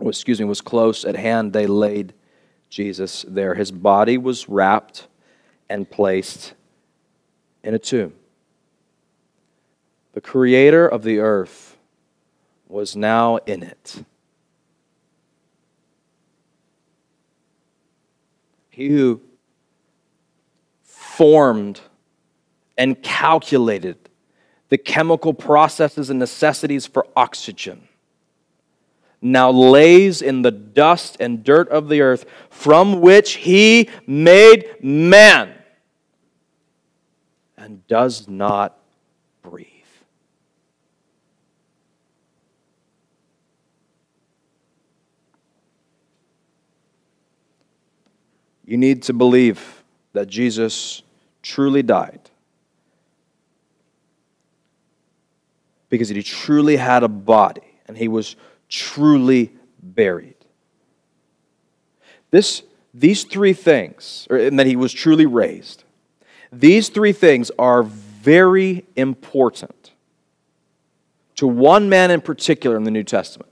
oh, 0.00 0.08
excuse 0.08 0.40
me, 0.40 0.46
was 0.46 0.62
close 0.62 1.04
at 1.04 1.14
hand, 1.14 1.52
they 1.52 1.66
laid 1.66 2.14
Jesus 2.70 3.24
there. 3.28 3.54
His 3.54 3.70
body 3.70 4.16
was 4.16 4.48
wrapped 4.48 5.08
and 5.68 5.90
placed 5.90 6.54
in 7.62 7.74
a 7.74 7.78
tomb. 7.78 8.14
The 10.12 10.20
creator 10.22 10.88
of 10.88 11.02
the 11.02 11.18
earth 11.18 11.67
was 12.68 12.94
now 12.94 13.36
in 13.38 13.62
it. 13.62 14.04
He 18.70 18.88
who 18.88 19.20
formed 20.82 21.80
and 22.76 23.02
calculated 23.02 23.96
the 24.68 24.78
chemical 24.78 25.34
processes 25.34 26.10
and 26.10 26.18
necessities 26.18 26.86
for 26.86 27.06
oxygen 27.16 27.88
now 29.20 29.50
lays 29.50 30.22
in 30.22 30.42
the 30.42 30.50
dust 30.50 31.16
and 31.18 31.42
dirt 31.42 31.68
of 31.70 31.88
the 31.88 32.00
earth 32.00 32.24
from 32.50 33.00
which 33.00 33.34
he 33.34 33.88
made 34.06 34.66
man 34.82 35.52
and 37.56 37.86
does 37.88 38.28
not 38.28 38.78
breathe. 39.42 39.66
You 48.68 48.76
need 48.76 49.04
to 49.04 49.14
believe 49.14 49.82
that 50.12 50.28
Jesus 50.28 51.02
truly 51.40 51.82
died 51.82 52.20
because 55.88 56.10
he 56.10 56.22
truly 56.22 56.76
had 56.76 57.02
a 57.02 57.08
body 57.08 57.62
and 57.86 57.96
he 57.96 58.08
was 58.08 58.36
truly 58.68 59.54
buried. 59.82 60.34
This, 62.30 62.62
these 62.92 63.24
three 63.24 63.54
things, 63.54 64.26
or, 64.28 64.36
and 64.36 64.58
that 64.58 64.66
he 64.66 64.76
was 64.76 64.92
truly 64.92 65.24
raised, 65.24 65.84
these 66.52 66.90
three 66.90 67.14
things 67.14 67.50
are 67.58 67.82
very 67.82 68.84
important 68.96 69.92
to 71.36 71.46
one 71.46 71.88
man 71.88 72.10
in 72.10 72.20
particular 72.20 72.76
in 72.76 72.84
the 72.84 72.90
New 72.90 73.04
Testament. 73.04 73.50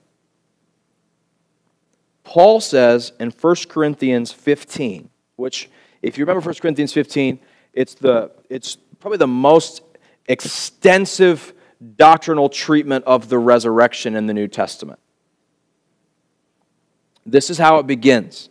Paul 2.27 2.61
says 2.61 3.13
in 3.21 3.31
1 3.31 3.55
Corinthians 3.69 4.33
15, 4.33 5.09
which, 5.37 5.71
if 6.03 6.19
you 6.19 6.25
remember 6.25 6.45
1 6.45 6.57
Corinthians 6.57 6.93
15, 6.93 7.39
it's, 7.73 7.95
the, 7.95 8.33
it's 8.51 8.77
probably 8.99 9.19
the 9.19 9.29
most 9.29 9.83
extensive 10.27 11.55
doctrinal 11.95 12.49
treatment 12.49 13.05
of 13.05 13.29
the 13.29 13.39
resurrection 13.39 14.17
in 14.17 14.27
the 14.27 14.35
New 14.35 14.49
Testament. 14.49 14.99
This 17.25 17.49
is 17.49 17.59
how 17.59 17.79
it 17.79 17.87
begins. 17.87 18.51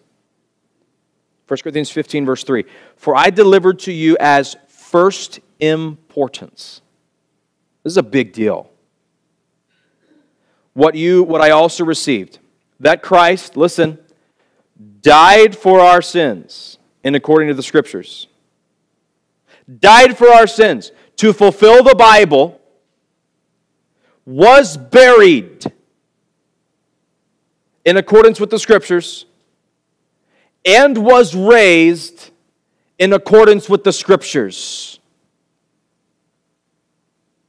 1 1.49 1.57
Corinthians 1.61 1.91
15, 1.91 2.25
verse 2.25 2.45
3 2.45 2.63
For 2.95 3.13
I 3.13 3.29
delivered 3.29 3.79
to 3.79 3.91
you 3.91 4.15
as 4.21 4.55
first 4.69 5.41
importance. 5.59 6.81
This 7.83 7.91
is 7.91 7.97
a 7.97 8.03
big 8.03 8.31
deal. 8.31 8.69
What 10.71 10.95
you 10.95 11.23
what 11.23 11.41
I 11.41 11.49
also 11.51 11.83
received 11.83 12.39
that 12.79 13.01
Christ, 13.01 13.55
listen, 13.57 13.97
died 15.01 15.55
for 15.55 15.79
our 15.79 16.01
sins 16.01 16.77
in 17.03 17.15
according 17.15 17.47
to 17.47 17.53
the 17.53 17.63
scriptures. 17.63 18.27
Died 19.79 20.17
for 20.17 20.27
our 20.27 20.47
sins 20.47 20.91
to 21.17 21.33
fulfill 21.33 21.83
the 21.83 21.95
Bible, 21.95 22.59
was 24.25 24.77
buried 24.77 25.65
in 27.85 27.97
accordance 27.97 28.39
with 28.39 28.49
the 28.49 28.59
scriptures, 28.59 29.25
and 30.65 30.97
was 30.97 31.35
raised 31.35 32.31
in 32.97 33.13
accordance 33.13 33.69
with 33.69 33.83
the 33.83 33.93
scriptures. 33.93 34.99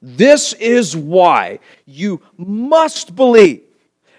This 0.03 0.53
is 0.53 0.97
why 0.97 1.59
you 1.87 2.21
must 2.37 3.17
believe 3.17 3.66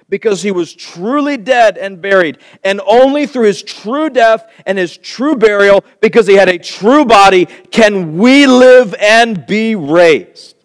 because 0.10 0.42
he 0.42 0.52
was 0.52 0.74
truly 0.74 1.38
dead 1.38 1.78
and 1.78 2.02
buried. 2.02 2.38
And 2.64 2.82
only 2.88 3.26
through 3.26 3.46
his 3.46 3.62
true 3.62 4.10
death 4.10 4.50
and 4.66 4.78
his 4.78 4.98
true 4.98 5.36
burial, 5.36 5.84
because 6.02 6.28
he 6.28 6.36
had 6.36 6.50
a 6.50 6.58
true 6.58 7.06
body, 7.06 7.46
can 7.46 8.18
we 8.18 8.48
live 8.48 8.96
and 9.00 9.46
be 9.46 9.76
raised. 9.76 10.56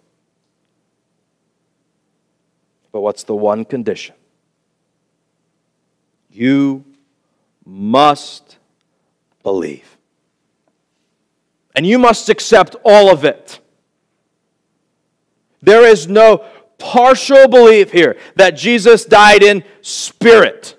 But 2.93 3.01
what's 3.01 3.25
the 3.25 3.35
one 3.35 3.65
condition? 3.65 4.15
You 6.31 6.85
must 7.65 8.59
believe. 9.43 9.97
And 11.75 11.87
you 11.87 11.99
must 11.99 12.29
accept 12.29 12.77
all 12.85 13.11
of 13.11 13.25
it. 13.25 13.61
There 15.63 15.87
is 15.87 16.07
no 16.07 16.45
partial 16.83 17.47
belief 17.47 17.93
here 17.93 18.19
that 18.35 18.51
Jesus 18.51 19.05
died 19.05 19.43
in 19.43 19.63
spirit. 19.83 20.77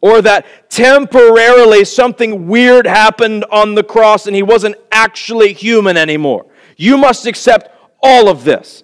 Or 0.00 0.22
that 0.22 0.70
temporarily 0.70 1.84
something 1.84 2.46
weird 2.48 2.86
happened 2.86 3.44
on 3.50 3.74
the 3.74 3.84
cross 3.84 4.26
and 4.26 4.34
he 4.34 4.42
wasn't 4.42 4.76
actually 4.90 5.52
human 5.52 5.96
anymore. 5.96 6.46
You 6.76 6.96
must 6.96 7.26
accept 7.26 7.70
all 8.02 8.28
of 8.28 8.44
this. 8.44 8.82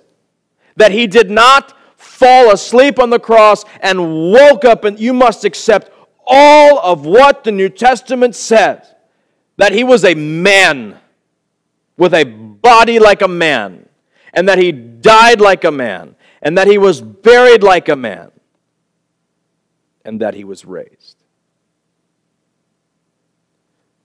That 0.77 0.93
he 0.93 1.07
did 1.07 1.31
not 1.31 1.75
fall 1.97 2.53
asleep 2.53 2.99
on 2.99 3.11
the 3.11 3.19
cross 3.19 3.65
and 3.81 4.33
woke 4.33 4.65
up, 4.65 4.85
and 4.85 4.99
you 4.99 5.13
must 5.13 5.45
accept 5.45 5.91
all 6.27 6.79
of 6.81 7.07
what 7.07 7.45
the 7.45 7.53
New 7.53 7.69
Testament 7.69 8.35
says. 8.35 8.95
That 9.59 9.73
he 9.73 9.85
was 9.85 10.05
a 10.05 10.15
man 10.15 10.99
with 11.97 12.15
a 12.15 12.25
body 12.25 12.99
like 12.99 13.23
a 13.23 13.29
man 13.29 13.82
and 14.33 14.49
that 14.49 14.59
he 14.59 14.73
died 14.73 15.41
like 15.41 15.65
a 15.65 15.71
man, 15.71 16.17
and 16.41 16.57
that 16.59 16.67
he 16.67 16.79
was 16.79 17.01
buried 17.01 17.63
like 17.63 17.89
a 17.89 17.97
man, 17.97 18.31
and 20.05 20.21
that 20.21 20.35
he 20.35 20.45
was 20.45 20.65
raised. 20.65 21.17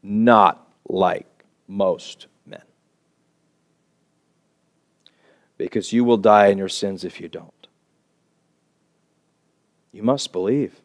Not 0.04 0.68
like 0.88 1.46
most 1.68 2.28
men. 2.46 2.62
Because 5.58 5.92
you 5.92 6.04
will 6.04 6.18
die 6.18 6.48
in 6.48 6.58
your 6.58 6.70
sins 6.70 7.04
if 7.04 7.20
you 7.20 7.28
don't. 7.28 7.68
You 9.92 10.04
must 10.04 10.32
believe. 10.32 10.82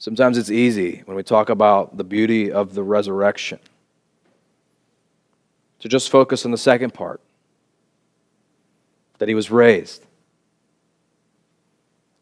Sometimes 0.00 0.38
it's 0.38 0.50
easy 0.50 1.02
when 1.04 1.14
we 1.14 1.22
talk 1.22 1.50
about 1.50 1.98
the 1.98 2.04
beauty 2.04 2.50
of 2.50 2.72
the 2.72 2.82
resurrection 2.82 3.58
to 5.80 5.88
just 5.88 6.08
focus 6.08 6.46
on 6.46 6.50
the 6.50 6.58
second 6.58 6.94
part 6.94 7.20
that 9.18 9.28
he 9.28 9.34
was 9.34 9.50
raised. 9.50 10.06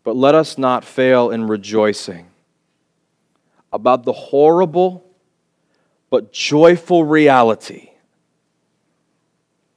But 0.02 0.16
let 0.16 0.34
us 0.34 0.58
not 0.58 0.84
fail 0.84 1.30
in 1.30 1.46
rejoicing 1.46 2.26
about 3.72 4.02
the 4.02 4.12
horrible 4.12 5.08
but 6.10 6.32
joyful 6.32 7.04
reality 7.04 7.90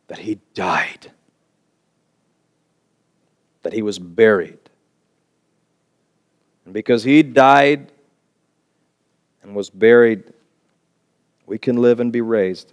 that 0.07 0.17
he 0.17 0.39
died, 0.55 1.11
that 3.61 3.73
he 3.73 3.83
was 3.83 3.99
buried, 3.99 4.60
and 6.71 6.73
because 6.73 7.03
he 7.03 7.21
died 7.21 7.91
and 9.43 9.53
was 9.53 9.69
buried, 9.69 10.23
we 11.45 11.57
can 11.57 11.75
live 11.75 11.99
and 11.99 12.13
be 12.13 12.21
raised. 12.21 12.71